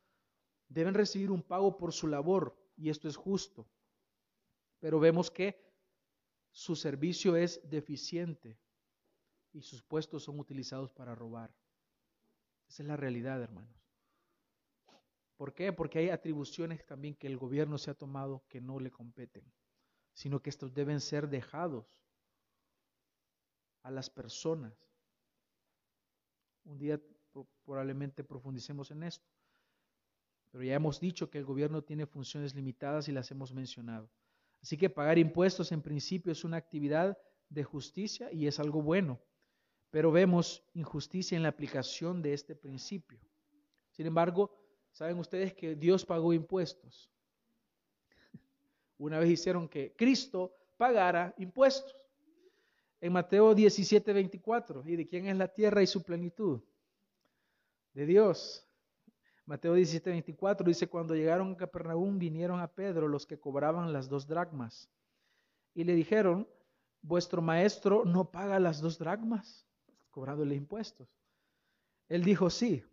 [0.67, 3.67] deben recibir un pago por su labor y esto es justo.
[4.79, 5.63] Pero vemos que
[6.49, 8.57] su servicio es deficiente
[9.53, 11.53] y sus puestos son utilizados para robar.
[12.71, 13.83] Esa es la realidad, hermanos.
[15.35, 15.73] ¿Por qué?
[15.73, 19.43] Porque hay atribuciones también que el gobierno se ha tomado que no le competen,
[20.13, 21.85] sino que estos deben ser dejados
[23.83, 24.73] a las personas.
[26.63, 26.97] Un día
[27.65, 29.27] probablemente profundicemos en esto,
[30.49, 34.09] pero ya hemos dicho que el gobierno tiene funciones limitadas y las hemos mencionado.
[34.61, 37.17] Así que pagar impuestos en principio es una actividad
[37.49, 39.19] de justicia y es algo bueno
[39.91, 43.19] pero vemos injusticia en la aplicación de este principio.
[43.91, 44.49] Sin embargo,
[44.91, 47.11] saben ustedes que Dios pagó impuestos.
[48.97, 51.95] Una vez hicieron que Cristo pagara impuestos.
[53.01, 56.61] En Mateo 17, 24, ¿y de quién es la tierra y su plenitud?
[57.93, 58.65] De Dios.
[59.45, 64.07] Mateo 17, 24 dice, cuando llegaron a Capernaum vinieron a Pedro los que cobraban las
[64.07, 64.89] dos dracmas.
[65.73, 66.47] Y le dijeron,
[67.01, 69.65] vuestro maestro no paga las dos dracmas
[70.11, 71.09] cobrándole impuestos.
[72.07, 72.83] Él dijo sí.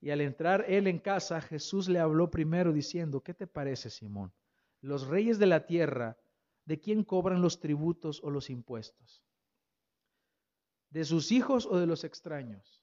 [0.00, 4.32] Y al entrar él en casa, Jesús le habló primero diciendo, ¿qué te parece, Simón?
[4.82, 6.18] Los reyes de la tierra,
[6.64, 9.24] ¿de quién cobran los tributos o los impuestos?
[10.90, 12.82] ¿De sus hijos o de los extraños?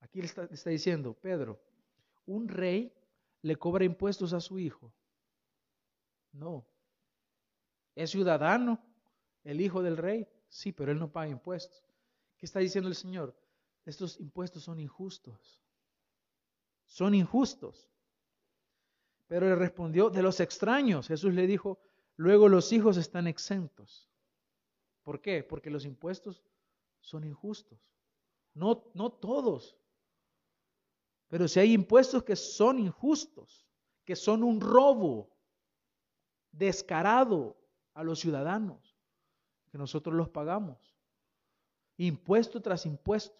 [0.00, 1.60] Aquí le está, está diciendo, Pedro,
[2.26, 2.92] un rey
[3.42, 4.92] le cobra impuestos a su hijo.
[6.32, 6.66] No.
[7.94, 8.80] ¿Es ciudadano
[9.44, 10.28] el hijo del rey?
[10.48, 11.89] Sí, pero él no paga impuestos.
[12.40, 13.36] ¿Qué está diciendo el Señor?
[13.84, 15.62] Estos impuestos son injustos.
[16.86, 17.90] Son injustos.
[19.26, 21.06] Pero le respondió, de los extraños.
[21.06, 21.78] Jesús le dijo,
[22.16, 24.08] luego los hijos están exentos.
[25.02, 25.44] ¿Por qué?
[25.44, 26.42] Porque los impuestos
[27.02, 27.78] son injustos.
[28.54, 29.76] No, no todos.
[31.28, 33.68] Pero si hay impuestos que son injustos,
[34.06, 35.30] que son un robo
[36.52, 37.58] descarado
[37.92, 38.96] a los ciudadanos,
[39.70, 40.89] que nosotros los pagamos
[42.06, 43.36] impuesto tras impuesto.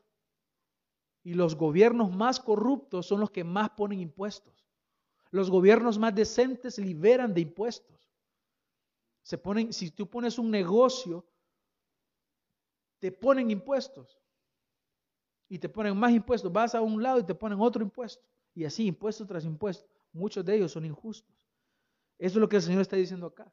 [1.23, 4.67] Y los gobiernos más corruptos son los que más ponen impuestos.
[5.31, 8.11] Los gobiernos más decentes liberan de impuestos.
[9.23, 11.25] Se ponen, si tú pones un negocio,
[12.99, 14.19] te ponen impuestos.
[15.49, 16.53] Y te ponen más impuestos.
[16.53, 18.25] Vas a un lado y te ponen otro impuesto.
[18.55, 19.89] Y así, impuesto tras impuesto.
[20.13, 21.35] Muchos de ellos son injustos.
[22.19, 23.53] Eso es lo que el Señor está diciendo acá.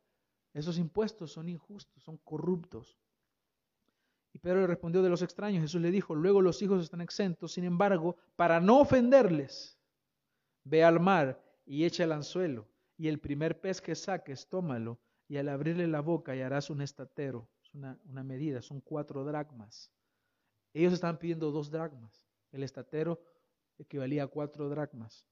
[0.54, 2.98] Esos impuestos son injustos, son corruptos.
[4.38, 5.64] Y Pedro le respondió de los extraños.
[5.64, 9.80] Jesús le dijo, luego los hijos están exentos, sin embargo, para no ofenderles,
[10.64, 12.68] ve al mar y echa el anzuelo,
[13.00, 16.84] y el primer pez que saques, tómalo, y al abrirle la boca y harás un
[16.84, 19.92] estatero, es una, una medida, son cuatro dracmas.
[20.72, 23.20] Ellos estaban pidiendo dos dracmas, el estatero
[23.80, 25.26] equivalía a cuatro dracmas.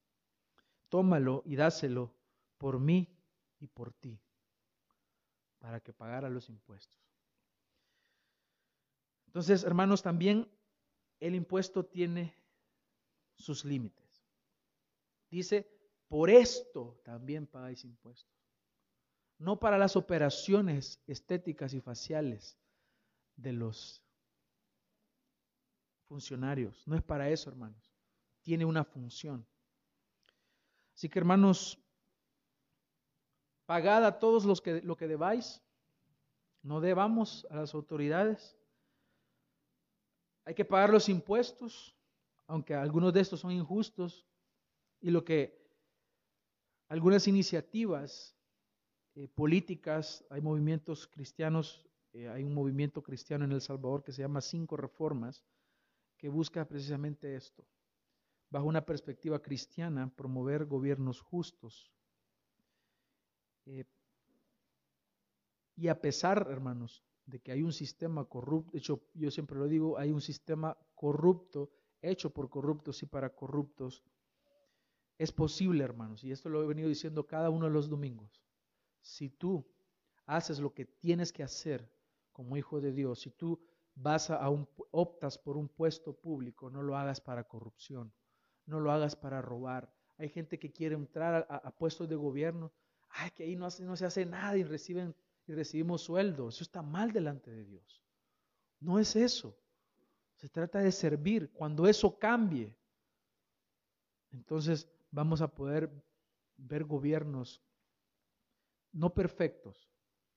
[0.88, 2.12] Tómalo y dáselo
[2.58, 3.16] por mí
[3.60, 4.18] y por ti,
[5.60, 7.05] para que pagara los impuestos.
[9.36, 10.50] Entonces, hermanos, también
[11.20, 12.34] el impuesto tiene
[13.34, 14.24] sus límites.
[15.30, 15.70] Dice,
[16.08, 18.32] por esto también pagáis impuestos.
[19.36, 22.56] No para las operaciones estéticas y faciales
[23.36, 24.02] de los
[26.08, 26.82] funcionarios.
[26.88, 27.94] No es para eso, hermanos.
[28.40, 29.46] Tiene una función.
[30.94, 31.78] Así que, hermanos,
[33.66, 35.62] pagad a todos los que, lo que debáis.
[36.62, 38.55] No debamos a las autoridades.
[40.46, 41.94] Hay que pagar los impuestos,
[42.46, 44.24] aunque algunos de estos son injustos,
[45.00, 45.60] y lo que
[46.88, 48.36] algunas iniciativas
[49.16, 54.22] eh, políticas, hay movimientos cristianos, eh, hay un movimiento cristiano en El Salvador que se
[54.22, 55.44] llama Cinco Reformas,
[56.16, 57.66] que busca precisamente esto,
[58.48, 61.92] bajo una perspectiva cristiana, promover gobiernos justos.
[63.64, 63.84] Eh,
[65.74, 69.66] y a pesar, hermanos, de que hay un sistema corrupto, de hecho, yo siempre lo
[69.66, 71.70] digo, hay un sistema corrupto,
[72.00, 74.04] hecho por corruptos y para corruptos,
[75.18, 78.42] es posible, hermanos, y esto lo he venido diciendo cada uno de los domingos.
[79.00, 79.66] Si tú
[80.26, 81.90] haces lo que tienes que hacer
[82.32, 83.60] como hijo de Dios, si tú
[83.94, 88.12] vas a un, optas por un puesto público, no lo hagas para corrupción,
[88.66, 89.92] no lo hagas para robar.
[90.18, 92.72] Hay gente que quiere entrar a, puestos de gobierno,
[93.08, 95.14] ay, que ahí no, no se hace nada y reciben
[95.46, 96.48] y recibimos sueldo.
[96.48, 98.02] Eso está mal delante de Dios.
[98.80, 99.56] No es eso.
[100.34, 101.50] Se trata de servir.
[101.52, 102.76] Cuando eso cambie,
[104.32, 105.90] entonces vamos a poder
[106.56, 107.62] ver gobiernos
[108.92, 109.90] no perfectos,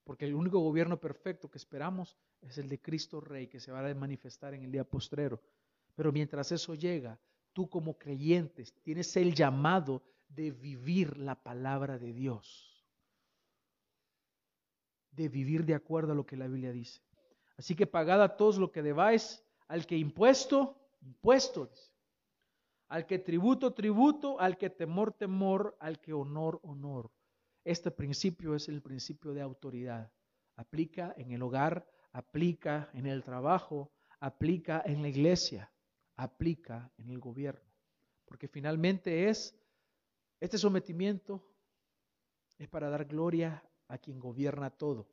[0.03, 3.87] porque el único gobierno perfecto que esperamos es el de Cristo Rey, que se va
[3.87, 5.41] a manifestar en el día postrero.
[5.95, 7.19] Pero mientras eso llega,
[7.53, 12.68] tú como creyentes tienes el llamado de vivir la palabra de Dios
[15.11, 17.01] de vivir de acuerdo a lo que la Biblia dice.
[17.57, 21.69] Así que pagad a todos lo que debáis, al que impuesto, impuesto,
[22.87, 27.11] al que tributo, tributo, al que temor, temor, al que honor, honor.
[27.63, 30.11] Este principio es el principio de autoridad.
[30.55, 35.71] Aplica en el hogar, aplica en el trabajo, aplica en la iglesia,
[36.15, 37.69] aplica en el gobierno.
[38.25, 39.55] Porque finalmente es,
[40.39, 41.45] este sometimiento
[42.57, 45.09] es para dar gloria a quien gobierna todo,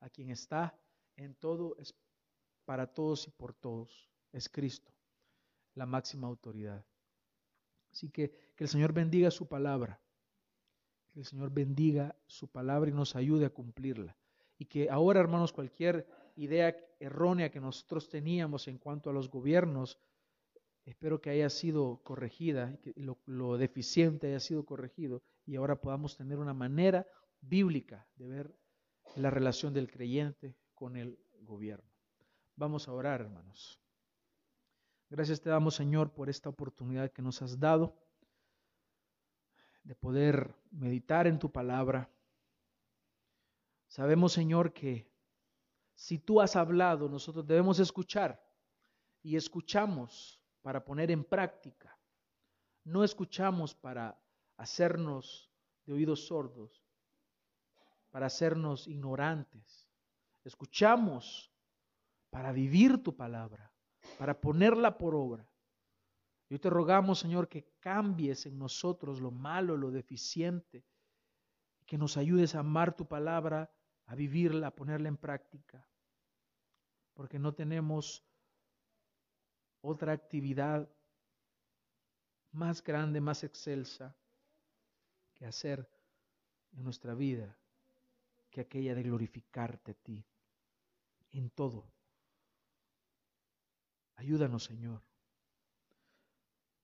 [0.00, 0.76] a quien está
[1.16, 1.76] en todo,
[2.64, 4.92] para todos y por todos, es Cristo,
[5.74, 6.84] la máxima autoridad.
[7.92, 10.00] Así que que el Señor bendiga su palabra,
[11.12, 14.16] que el Señor bendiga su palabra y nos ayude a cumplirla.
[14.58, 16.06] Y que ahora, hermanos, cualquier
[16.36, 19.98] idea errónea que nosotros teníamos en cuanto a los gobiernos,
[20.86, 22.78] espero que haya sido corregida,
[23.26, 27.06] lo deficiente haya sido corregido y ahora podamos tener una manera
[27.48, 28.58] bíblica de ver
[29.16, 31.88] la relación del creyente con el gobierno.
[32.56, 33.80] Vamos a orar, hermanos.
[35.08, 37.96] Gracias te damos, Señor, por esta oportunidad que nos has dado
[39.84, 42.10] de poder meditar en tu palabra.
[43.86, 45.08] Sabemos, Señor, que
[45.94, 48.44] si tú has hablado, nosotros debemos escuchar
[49.22, 51.96] y escuchamos para poner en práctica.
[52.84, 54.20] No escuchamos para
[54.56, 55.50] hacernos
[55.84, 56.85] de oídos sordos,
[58.10, 59.88] para hacernos ignorantes.
[60.44, 61.52] Escuchamos
[62.30, 63.72] para vivir tu palabra,
[64.18, 65.48] para ponerla por obra.
[66.48, 70.84] Yo te rogamos, Señor, que cambies en nosotros lo malo, lo deficiente,
[71.84, 73.72] que nos ayudes a amar tu palabra,
[74.06, 75.88] a vivirla, a ponerla en práctica,
[77.14, 78.24] porque no tenemos
[79.80, 80.88] otra actividad
[82.52, 84.16] más grande, más excelsa
[85.34, 85.90] que hacer
[86.72, 87.58] en nuestra vida
[88.56, 90.24] que aquella de glorificarte a ti
[91.30, 91.92] en todo.
[94.14, 95.02] Ayúdanos, Señor.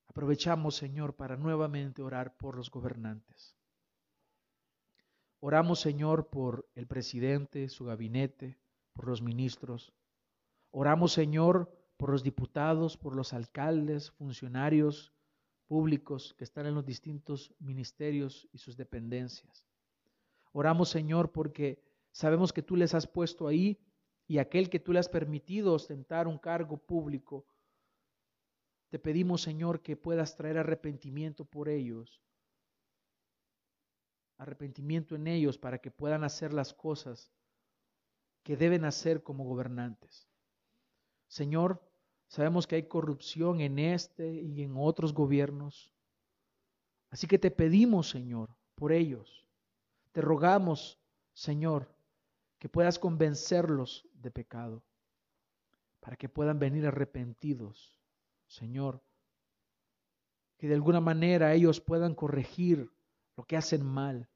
[0.07, 3.57] Aprovechamos, Señor, para nuevamente orar por los gobernantes.
[5.41, 8.59] Oramos, Señor, por el presidente, su gabinete,
[8.93, 9.95] por los ministros.
[10.73, 15.15] Oramos, Señor, por los diputados, por los alcaldes, funcionarios
[15.67, 19.72] públicos que están en los distintos ministerios y sus dependencias.
[20.53, 23.79] Oramos, Señor, porque sabemos que tú les has puesto ahí
[24.27, 27.47] y aquel que tú le has permitido ostentar un cargo público.
[28.91, 32.23] Te pedimos, Señor, que puedas traer arrepentimiento por ellos,
[34.37, 37.33] arrepentimiento en ellos para que puedan hacer las cosas
[38.43, 40.29] que deben hacer como gobernantes.
[41.29, 41.83] Señor,
[42.27, 45.95] sabemos que hay corrupción en este y en otros gobiernos.
[47.09, 49.42] Así que te pedimos, Señor, por ellos
[50.13, 51.01] te rogamos,
[51.33, 51.95] Señor,
[52.59, 54.85] que puedas convencerlos de pecado,
[56.01, 57.99] para que puedan venir arrepentidos,
[58.47, 59.03] Señor,
[60.59, 62.93] que de alguna manera ellos puedan corregir
[63.37, 64.29] lo que hacen mal.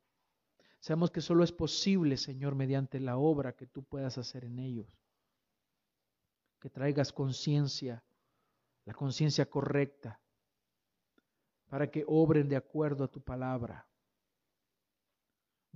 [0.81, 4.89] Sabemos que solo es posible, Señor, mediante la obra que tú puedas hacer en ellos.
[6.61, 8.03] Que traigas conciencia,
[8.85, 10.20] la conciencia correcta,
[11.68, 13.87] para que obren de acuerdo a tu palabra.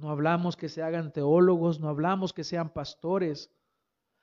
[0.00, 3.50] No hablamos que se hagan teólogos, no hablamos que sean pastores.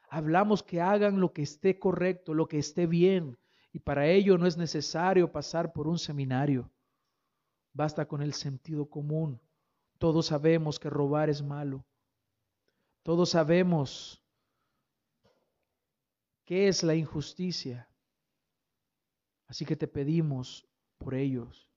[0.09, 3.37] Hablamos que hagan lo que esté correcto, lo que esté bien.
[3.71, 6.71] Y para ello no es necesario pasar por un seminario.
[7.73, 9.39] Basta con el sentido común.
[9.99, 11.85] Todos sabemos que robar es malo.
[13.03, 14.19] Todos sabemos
[16.43, 17.87] qué es la injusticia.
[19.45, 20.67] Así que te pedimos
[20.97, 21.69] por ellos.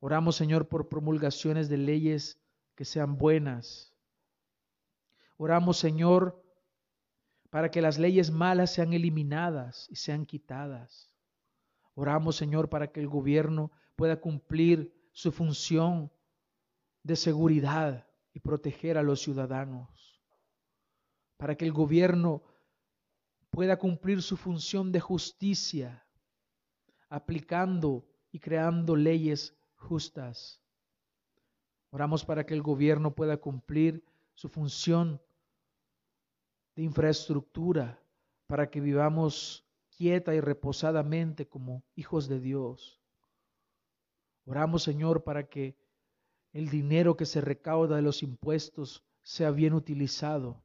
[0.00, 2.43] Oramos, Señor, por promulgaciones de leyes
[2.74, 3.94] que sean buenas.
[5.36, 6.42] Oramos, Señor,
[7.50, 11.12] para que las leyes malas sean eliminadas y sean quitadas.
[11.94, 16.10] Oramos, Señor, para que el gobierno pueda cumplir su función
[17.04, 20.20] de seguridad y proteger a los ciudadanos.
[21.36, 22.42] Para que el gobierno
[23.50, 26.04] pueda cumplir su función de justicia,
[27.08, 30.63] aplicando y creando leyes justas.
[31.94, 35.22] Oramos para que el gobierno pueda cumplir su función
[36.74, 38.02] de infraestructura,
[38.48, 43.00] para que vivamos quieta y reposadamente como hijos de Dios.
[44.44, 45.76] Oramos, Señor, para que
[46.52, 50.64] el dinero que se recauda de los impuestos sea bien utilizado.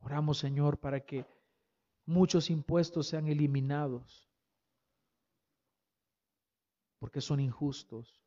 [0.00, 1.26] Oramos, Señor, para que
[2.06, 4.26] muchos impuestos sean eliminados,
[6.98, 8.25] porque son injustos.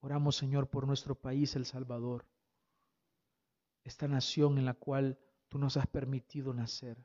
[0.00, 2.24] Oramos, Señor, por nuestro país, El Salvador,
[3.84, 5.18] esta nación en la cual
[5.48, 6.96] tú nos has permitido nacer,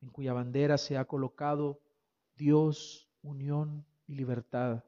[0.00, 1.80] en cuya bandera se ha colocado
[2.36, 4.84] Dios, unión y libertad,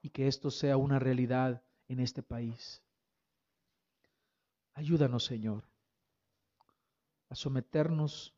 [0.00, 2.82] y que esto sea una realidad en este país.
[4.74, 5.64] Ayúdanos, Señor,
[7.28, 8.32] a someternos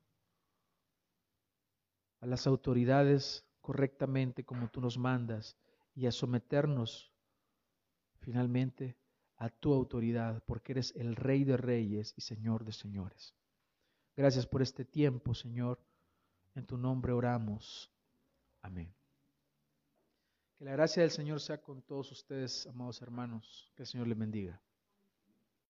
[2.21, 5.57] a las autoridades correctamente como tú nos mandas
[6.01, 7.13] y a someternos
[8.21, 8.97] finalmente
[9.37, 13.35] a tu autoridad, porque eres el Rey de Reyes y Señor de Señores.
[14.17, 15.79] Gracias por este tiempo, Señor.
[16.55, 17.93] En tu nombre oramos.
[18.63, 18.95] Amén.
[20.57, 23.71] Que la gracia del Señor sea con todos ustedes, amados hermanos.
[23.77, 24.59] Que el Señor les bendiga.